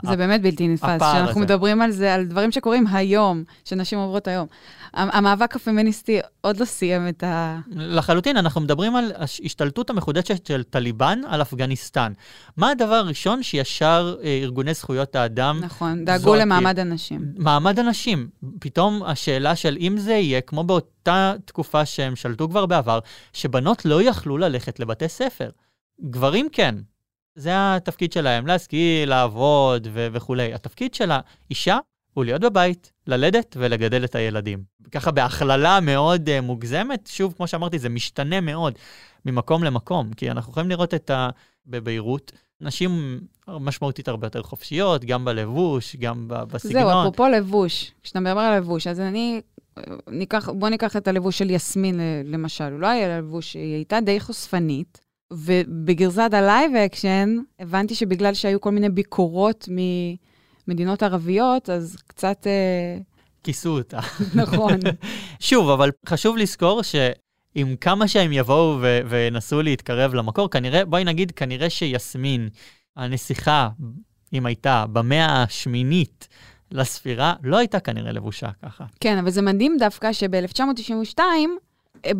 זה 0.03 0.15
באמת 0.15 0.41
בלתי 0.41 0.67
נתפס, 0.67 0.87
שאנחנו 0.99 1.29
הזה. 1.31 1.39
מדברים 1.39 1.81
על 1.81 1.91
זה, 1.91 2.13
על 2.13 2.25
דברים 2.25 2.51
שקורים 2.51 2.87
היום, 2.87 3.43
שנשים 3.65 3.99
עוברות 3.99 4.27
היום. 4.27 4.47
המ- 4.93 5.09
המאבק 5.13 5.55
הפמיניסטי 5.55 6.19
עוד 6.41 6.57
לא 6.57 6.65
סיים 6.65 7.07
את 7.07 7.23
ה... 7.23 7.59
לחלוטין, 7.71 8.37
אנחנו 8.37 8.61
מדברים 8.61 8.95
על 8.95 9.11
ההשתלטות 9.15 9.89
המחודשת 9.89 10.45
של 10.45 10.63
טליבן 10.63 11.21
על 11.27 11.41
אפגניסטן. 11.41 12.13
מה 12.57 12.69
הדבר 12.69 12.93
הראשון 12.95 13.43
שישר 13.43 14.15
אה, 14.23 14.39
ארגוני 14.43 14.73
זכויות 14.73 15.15
האדם 15.15 15.59
נכון, 15.63 16.05
דאגו 16.05 16.23
זועקים? 16.23 16.41
למעמד 16.41 16.79
הנשים. 16.79 17.25
מעמד 17.37 17.79
הנשים. 17.79 18.27
פתאום 18.59 19.03
השאלה 19.03 19.55
של 19.55 19.77
אם 19.79 19.97
זה 19.97 20.13
יהיה 20.13 20.41
כמו 20.41 20.63
באותה 20.63 21.33
תקופה 21.45 21.85
שהם 21.85 22.15
שלטו 22.15 22.49
כבר 22.49 22.65
בעבר, 22.65 22.99
שבנות 23.33 23.85
לא 23.85 24.01
יכלו 24.01 24.37
ללכת 24.37 24.79
לבתי 24.79 25.07
ספר. 25.09 25.49
גברים 26.09 26.47
כן. 26.51 26.75
זה 27.35 27.51
התפקיד 27.75 28.13
שלהם, 28.13 28.47
להשכיל, 28.47 29.09
לעבוד 29.09 29.87
ו- 29.93 30.07
וכולי. 30.11 30.53
התפקיד 30.53 30.93
של 30.93 31.11
האישה 31.11 31.77
הוא 32.13 32.25
להיות 32.25 32.41
בבית, 32.41 32.91
ללדת 33.07 33.55
ולגדל 33.59 34.03
את 34.03 34.15
הילדים. 34.15 34.63
ככה 34.91 35.11
בהכללה 35.11 35.79
מאוד 35.79 36.29
uh, 36.29 36.41
מוגזמת, 36.41 37.09
שוב, 37.11 37.33
כמו 37.37 37.47
שאמרתי, 37.47 37.79
זה 37.79 37.89
משתנה 37.89 38.41
מאוד 38.41 38.73
ממקום 39.25 39.63
למקום, 39.63 40.13
כי 40.13 40.31
אנחנו 40.31 40.51
יכולים 40.51 40.69
לראות 40.69 40.93
את 40.93 41.09
ה... 41.09 41.29
בביירות, 41.67 42.31
נשים 42.61 43.19
משמעותית 43.47 44.07
הרבה 44.07 44.27
יותר 44.27 44.43
חופשיות, 44.43 45.05
גם 45.05 45.25
בלבוש, 45.25 45.95
גם 45.95 46.25
בסגנון. 46.27 46.83
זהו, 46.83 47.01
אפרופו 47.01 47.27
לבוש, 47.27 47.91
כשאתה 48.03 48.19
מדבר 48.19 48.39
על 48.39 48.57
לבוש, 48.57 48.87
אז 48.87 48.99
אני, 48.99 49.41
אה, 49.77 49.83
ניקח, 50.07 50.49
בוא 50.49 50.69
ניקח 50.69 50.95
את 50.97 51.07
הלבוש 51.07 51.37
של 51.37 51.49
יסמין 51.49 51.99
למשל, 52.25 52.71
הוא 52.71 52.79
לא 52.79 52.87
היה 52.87 53.17
לבוש, 53.17 53.53
היא 53.53 53.73
הייתה 53.75 54.01
די 54.01 54.19
חושפנית, 54.19 55.01
ובגרסת 55.37 56.29
ה 56.33 56.41
live 56.41 56.75
action, 56.75 57.37
הבנתי 57.59 57.95
שבגלל 57.95 58.33
שהיו 58.33 58.61
כל 58.61 58.71
מיני 58.71 58.89
ביקורות 58.89 59.69
ממדינות 60.67 61.03
ערביות, 61.03 61.69
אז 61.69 61.97
קצת, 62.07 62.47
אה, 62.47 62.97
כיסו 63.43 63.77
אותה. 63.77 63.99
נכון. 64.35 64.79
שוב, 65.39 65.69
אבל 65.69 65.89
חשוב 66.07 66.37
לזכור 66.37 66.81
שעם 66.81 67.75
כמה 67.81 68.07
שהם 68.07 68.31
יבואו 68.31 68.77
ו- 68.81 68.99
וינסו 69.09 69.61
להתקרב 69.61 70.13
למקור, 70.13 70.49
כנראה, 70.49 70.85
בואי 70.85 71.03
נגיד, 71.03 71.31
כנראה 71.31 71.69
שיסמין, 71.69 72.49
הנסיכה, 72.97 73.69
אם 74.33 74.45
הייתה 74.45 74.85
במאה 74.93 75.43
השמינית 75.43 76.27
לספירה, 76.71 77.33
לא 77.43 77.57
הייתה 77.57 77.79
כנראה 77.79 78.11
לבושה 78.11 78.49
ככה. 78.63 78.85
כן, 78.99 79.17
אבל 79.17 79.29
זה 79.29 79.41
מדהים 79.41 79.77
דווקא 79.79 80.13
שב-1992 80.13 81.19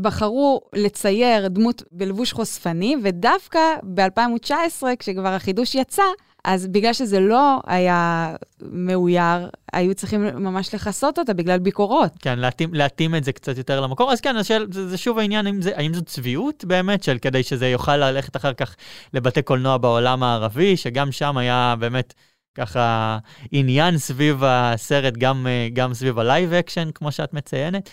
בחרו 0.01 0.61
לצייר 0.73 1.47
דמות 1.47 1.83
בלבוש 1.91 2.33
חושפני, 2.33 2.95
ודווקא 3.03 3.59
ב-2019, 3.83 4.83
כשכבר 4.99 5.27
החידוש 5.27 5.75
יצא, 5.75 6.03
אז 6.43 6.67
בגלל 6.67 6.93
שזה 6.93 7.19
לא 7.19 7.59
היה 7.67 8.35
מאויר, 8.61 9.49
היו 9.73 9.95
צריכים 9.95 10.21
ממש 10.21 10.75
לכסות 10.75 11.19
אותה 11.19 11.33
בגלל 11.33 11.59
ביקורות. 11.59 12.11
כן, 12.19 12.39
להתאים, 12.39 12.73
להתאים 12.73 13.15
את 13.15 13.23
זה 13.23 13.31
קצת 13.31 13.57
יותר 13.57 13.81
למקור. 13.81 14.11
אז 14.11 14.21
כן, 14.21 14.37
השאלה, 14.37 14.67
זה, 14.71 14.87
זה 14.89 14.97
שוב 14.97 15.19
העניין, 15.19 15.47
האם, 15.47 15.61
זה, 15.61 15.71
האם 15.75 15.93
זו 15.93 16.01
צביעות 16.01 16.65
באמת, 16.65 17.03
של 17.03 17.17
כדי 17.17 17.43
שזה 17.43 17.67
יוכל 17.67 17.97
ללכת 17.97 18.35
אחר 18.35 18.53
כך 18.53 18.75
לבתי 19.13 19.41
קולנוע 19.41 19.77
בעולם 19.77 20.23
הערבי, 20.23 20.77
שגם 20.77 21.11
שם 21.11 21.37
היה 21.37 21.75
באמת 21.79 22.13
ככה 22.55 23.17
עניין 23.51 23.97
סביב 23.97 24.43
הסרט, 24.43 25.13
גם, 25.17 25.47
אה, 25.47 25.67
גם 25.73 25.93
סביב 25.93 26.19
ה 26.19 26.26
live 26.26 26.53
action, 26.53 26.89
כמו 26.95 27.11
שאת 27.11 27.33
מציינת. 27.33 27.89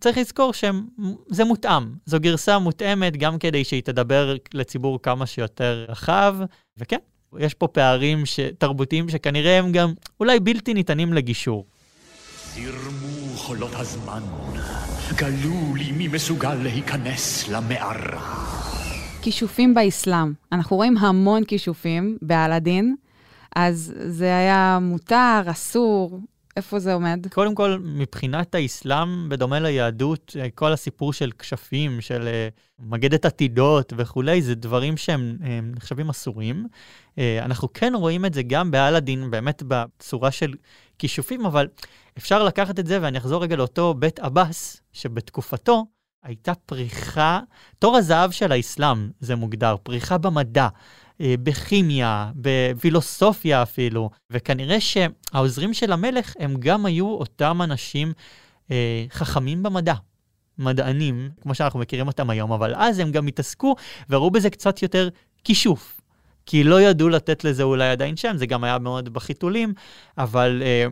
צריך 0.00 0.18
לזכור 0.18 0.52
שזה 0.52 1.44
מותאם, 1.44 1.82
זו 2.06 2.20
גרסה 2.20 2.58
מותאמת 2.58 3.16
גם 3.16 3.38
כדי 3.38 3.64
שהיא 3.64 3.82
תדבר 3.82 4.36
לציבור 4.54 5.02
כמה 5.02 5.26
שיותר 5.26 5.86
רחב, 5.88 6.36
וכן, 6.78 6.98
יש 7.38 7.54
פה 7.54 7.68
פערים 7.68 8.26
ש... 8.26 8.40
תרבותיים 8.58 9.08
שכנראה 9.08 9.58
הם 9.58 9.72
גם 9.72 9.92
אולי 10.20 10.40
בלתי 10.40 10.74
ניתנים 10.74 11.12
לגישור. 11.12 11.66
זרמו 12.54 13.36
חולות 13.36 13.70
הזמן, 13.74 14.22
גלו 15.16 15.74
לי 15.76 15.92
מי 15.92 16.08
מסוגל 16.08 16.54
להיכנס 16.54 17.48
למערה. 17.48 18.44
כישופים 19.22 19.74
באסלאם. 19.74 20.32
אנחנו 20.52 20.76
רואים 20.76 20.98
המון 20.98 21.44
כישופים 21.44 22.18
באלאדין, 22.22 22.96
אז 23.56 23.94
זה 23.96 24.36
היה 24.36 24.78
מותר, 24.82 25.42
אסור. 25.46 26.20
איפה 26.56 26.78
זה 26.78 26.94
עומד? 26.94 27.26
קודם 27.32 27.54
כל, 27.54 27.78
מבחינת 27.84 28.54
האסלאם, 28.54 29.28
בדומה 29.28 29.60
ליהדות, 29.60 30.36
אה, 30.40 30.50
כל 30.50 30.72
הסיפור 30.72 31.12
של 31.12 31.30
כשפים, 31.38 32.00
של 32.00 32.28
אה, 32.28 32.48
מגדת 32.78 33.24
עתידות 33.24 33.92
וכולי, 33.96 34.42
זה 34.42 34.54
דברים 34.54 34.96
שהם 34.96 35.36
הם 35.40 35.72
נחשבים 35.76 36.10
אסורים. 36.10 36.66
אה, 37.18 37.44
אנחנו 37.44 37.72
כן 37.72 37.92
רואים 37.94 38.24
את 38.24 38.34
זה 38.34 38.42
גם 38.42 38.70
באלאדין, 38.70 39.30
באמת 39.30 39.62
בצורה 39.68 40.30
של 40.30 40.54
כישופים, 40.98 41.46
אבל 41.46 41.68
אפשר 42.18 42.44
לקחת 42.44 42.78
את 42.78 42.86
זה, 42.86 42.98
ואני 43.02 43.18
אחזור 43.18 43.42
רגע 43.42 43.56
לאותו 43.56 43.94
בית 43.94 44.18
עבאס, 44.18 44.80
שבתקופתו 44.92 45.86
הייתה 46.22 46.54
פריחה, 46.54 47.40
תור 47.78 47.96
הזהב 47.96 48.30
של 48.30 48.52
האסלאם, 48.52 49.10
זה 49.20 49.36
מוגדר, 49.36 49.76
פריחה 49.82 50.18
במדע. 50.18 50.68
אה, 51.20 51.34
בכימיה, 51.42 52.30
בפילוסופיה 52.36 53.62
אפילו, 53.62 54.10
וכנראה 54.30 54.76
שהעוזרים 54.80 55.74
של 55.74 55.92
המלך 55.92 56.34
הם 56.38 56.56
גם 56.58 56.86
היו 56.86 57.06
אותם 57.06 57.60
אנשים 57.62 58.12
אה, 58.70 59.04
חכמים 59.10 59.62
במדע. 59.62 59.94
מדענים, 60.58 61.30
כמו 61.40 61.54
שאנחנו 61.54 61.80
מכירים 61.80 62.06
אותם 62.06 62.30
היום, 62.30 62.52
אבל 62.52 62.74
אז 62.76 62.98
הם 62.98 63.12
גם 63.12 63.26
התעסקו 63.26 63.76
וראו 64.10 64.30
בזה 64.30 64.50
קצת 64.50 64.82
יותר 64.82 65.08
כישוף. 65.44 66.00
כי 66.46 66.64
לא 66.64 66.80
ידעו 66.80 67.08
לתת 67.08 67.44
לזה 67.44 67.62
אולי 67.62 67.88
עדיין 67.88 68.16
שם, 68.16 68.36
זה 68.36 68.46
גם 68.46 68.64
היה 68.64 68.78
מאוד 68.78 69.08
בחיתולים, 69.08 69.74
אבל 70.18 70.62
אה, 70.64 70.86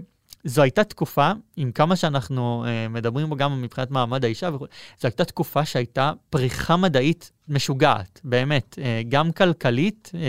זו 0.44 0.62
הייתה 0.62 0.84
תקופה, 0.84 1.30
עם 1.56 1.72
כמה 1.72 1.96
שאנחנו 1.96 2.64
אה, 2.66 2.88
מדברים 2.88 3.28
בו 3.28 3.36
גם 3.36 3.62
מבחינת 3.62 3.90
מעמד 3.90 4.24
האישה 4.24 4.50
וכו', 4.54 4.66
זו 5.00 5.08
הייתה 5.08 5.24
תקופה 5.24 5.64
שהייתה 5.64 6.12
פריחה 6.30 6.76
מדעית 6.76 7.30
משוגעת, 7.48 8.20
באמת, 8.24 8.78
אה, 8.82 9.02
גם 9.08 9.32
כלכלית 9.32 10.10
אה, 10.14 10.20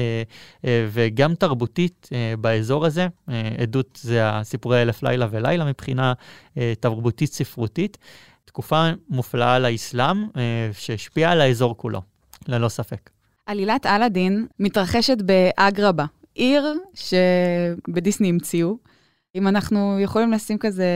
אה, 0.66 0.86
וגם 0.92 1.36
תרבותית 1.36 2.10
אה, 2.14 2.34
באזור 2.42 2.86
הזה. 2.86 3.08
אה, 3.30 3.50
עדות 3.58 4.00
זה 4.02 4.30
הסיפורי 4.30 4.82
אלף 4.82 5.04
לילה 5.04 5.28
ולילה 5.32 5.66
מבחינה 5.66 6.14
אה, 6.58 6.74
תרבותית-ספרותית. 6.80 7.98
תקופה 8.46 8.90
מופלאה 9.10 9.60
לאסלאם, 9.60 10.28
אה, 10.38 10.70
שהשפיעה 10.74 11.32
על 11.32 11.42
האזור 11.42 11.78
כולו, 11.78 12.02
ללא 12.48 12.70
ספק. 12.70 13.10
עלילת 13.46 13.86
אלאדין 13.86 14.48
מתרחשת 14.60 15.18
באגרבה, 15.22 16.06
עיר 16.36 16.74
שבדיסני 16.94 18.30
המציאו. 18.30 18.93
אם 19.36 19.48
אנחנו 19.48 20.00
יכולים 20.00 20.32
לשים 20.32 20.58
כזה 20.58 20.88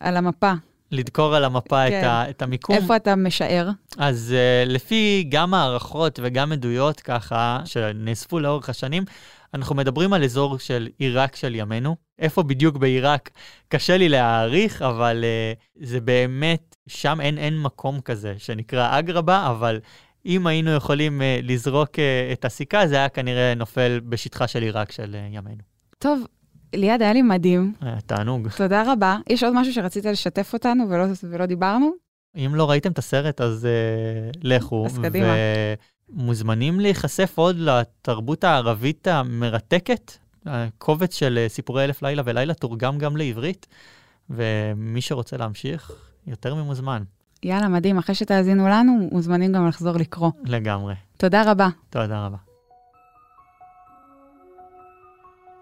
על 0.00 0.16
המפה, 0.16 0.52
לדקור 0.90 1.34
על 1.34 1.44
המפה 1.44 1.88
כן. 1.88 2.00
את, 2.00 2.04
ה, 2.04 2.30
את 2.30 2.42
המיקום. 2.42 2.76
איפה 2.76 2.96
אתה 2.96 3.16
משער? 3.16 3.70
אז 3.98 4.34
uh, 4.34 4.68
לפי 4.68 5.26
גם 5.28 5.54
הערכות 5.54 6.20
וגם 6.22 6.52
עדויות 6.52 7.00
ככה, 7.00 7.60
שנאספו 7.64 8.40
לאורך 8.40 8.68
השנים, 8.68 9.04
אנחנו 9.54 9.74
מדברים 9.74 10.12
על 10.12 10.24
אזור 10.24 10.58
של 10.58 10.88
עיראק 10.98 11.36
של 11.36 11.54
ימינו. 11.54 11.96
איפה 12.18 12.42
בדיוק 12.42 12.76
בעיראק? 12.76 13.30
קשה 13.68 13.96
לי 13.96 14.08
להעריך, 14.08 14.82
אבל 14.82 15.24
uh, 15.24 15.86
זה 15.86 16.00
באמת, 16.00 16.76
שם 16.86 17.20
אין, 17.20 17.38
אין 17.38 17.62
מקום 17.62 18.00
כזה 18.00 18.34
שנקרא 18.38 18.98
אגרבה, 18.98 19.50
אבל 19.50 19.80
אם 20.26 20.46
היינו 20.46 20.70
יכולים 20.70 21.20
uh, 21.20 21.24
לזרוק 21.42 21.90
uh, 21.90 22.32
את 22.32 22.44
הסיכה, 22.44 22.86
זה 22.86 22.96
היה 22.96 23.08
כנראה 23.08 23.54
נופל 23.54 24.00
בשטחה 24.08 24.46
של 24.46 24.62
עיראק 24.62 24.92
של 24.92 25.12
uh, 25.12 25.36
ימינו. 25.36 25.62
טוב, 25.98 26.26
ליעד, 26.76 27.02
היה 27.02 27.12
לי 27.12 27.22
מדהים. 27.22 27.72
היה 27.80 28.00
תענוג. 28.06 28.48
תודה 28.56 28.92
רבה. 28.92 29.16
יש 29.26 29.42
עוד 29.42 29.54
משהו 29.54 29.72
שרצית 29.72 30.04
לשתף 30.04 30.52
אותנו 30.52 30.84
ולא, 30.88 31.04
ולא 31.22 31.46
דיברנו? 31.46 31.90
אם 32.36 32.54
לא 32.54 32.70
ראיתם 32.70 32.92
את 32.92 32.98
הסרט, 32.98 33.40
אז 33.40 33.68
uh, 34.34 34.38
לכו. 34.42 34.86
אז 34.86 34.98
קדימה. 34.98 35.34
ומוזמנים 36.12 36.80
להיחשף 36.80 37.32
עוד 37.34 37.56
לתרבות 37.58 38.44
הערבית 38.44 39.06
המרתקת. 39.06 40.12
הקובץ 40.46 41.14
של 41.14 41.38
אה, 41.38 41.48
סיפורי 41.48 41.84
אלף 41.84 42.02
לילה 42.02 42.22
ולילה 42.24 42.54
תורגם 42.54 42.98
גם 42.98 43.16
לעברית, 43.16 43.66
ומי 44.30 45.00
שרוצה 45.00 45.36
להמשיך, 45.36 45.92
יותר 46.26 46.54
ממוזמן. 46.54 47.02
יאללה, 47.42 47.68
מדהים. 47.68 47.98
אחרי 47.98 48.14
שתאזינו 48.14 48.68
לנו, 48.68 49.08
מוזמנים 49.12 49.52
גם 49.52 49.68
לחזור 49.68 49.96
לקרוא. 49.96 50.30
לגמרי. 50.44 50.94
תודה 51.16 51.50
רבה. 51.50 51.68
תודה 51.90 52.26
רבה. 52.26 52.53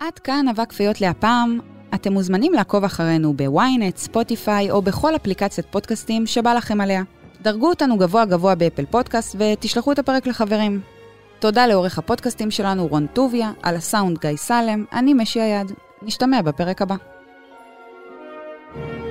עד 0.02 0.18
כאן 0.18 0.48
אבק 0.48 0.70
כפיות 0.70 1.00
להפעם. 1.00 1.60
אתם 1.94 2.12
מוזמנים 2.12 2.52
לעקוב 2.52 2.84
אחרינו 2.84 3.34
בוויינט, 3.34 3.96
ספוטיפיי 3.96 4.70
או 4.70 4.82
בכל 4.82 5.16
אפליקציית 5.16 5.66
פודקאסטים 5.70 6.26
שבא 6.26 6.54
לכם 6.54 6.80
עליה. 6.80 7.02
דרגו 7.42 7.68
אותנו 7.68 7.98
גבוה 7.98 8.24
גבוה 8.24 8.54
באפל 8.54 8.84
פודקאסט 8.86 9.36
ותשלחו 9.38 9.92
את 9.92 9.98
הפרק 9.98 10.26
לחברים. 10.26 10.80
תודה 11.38 11.66
לעורך 11.66 11.98
הפודקאסטים 11.98 12.50
שלנו 12.50 12.86
רון 12.86 13.06
טוביה, 13.06 13.52
על 13.62 13.76
הסאונד 13.76 14.18
גיא 14.18 14.36
סלם, 14.36 14.84
אני 14.92 15.14
משי 15.14 15.40
היד. 15.40 15.72
נשתמע 16.02 16.42
בפרק 16.42 16.82
הבא. 16.82 16.96
thank 18.74 18.96
you 18.96 19.01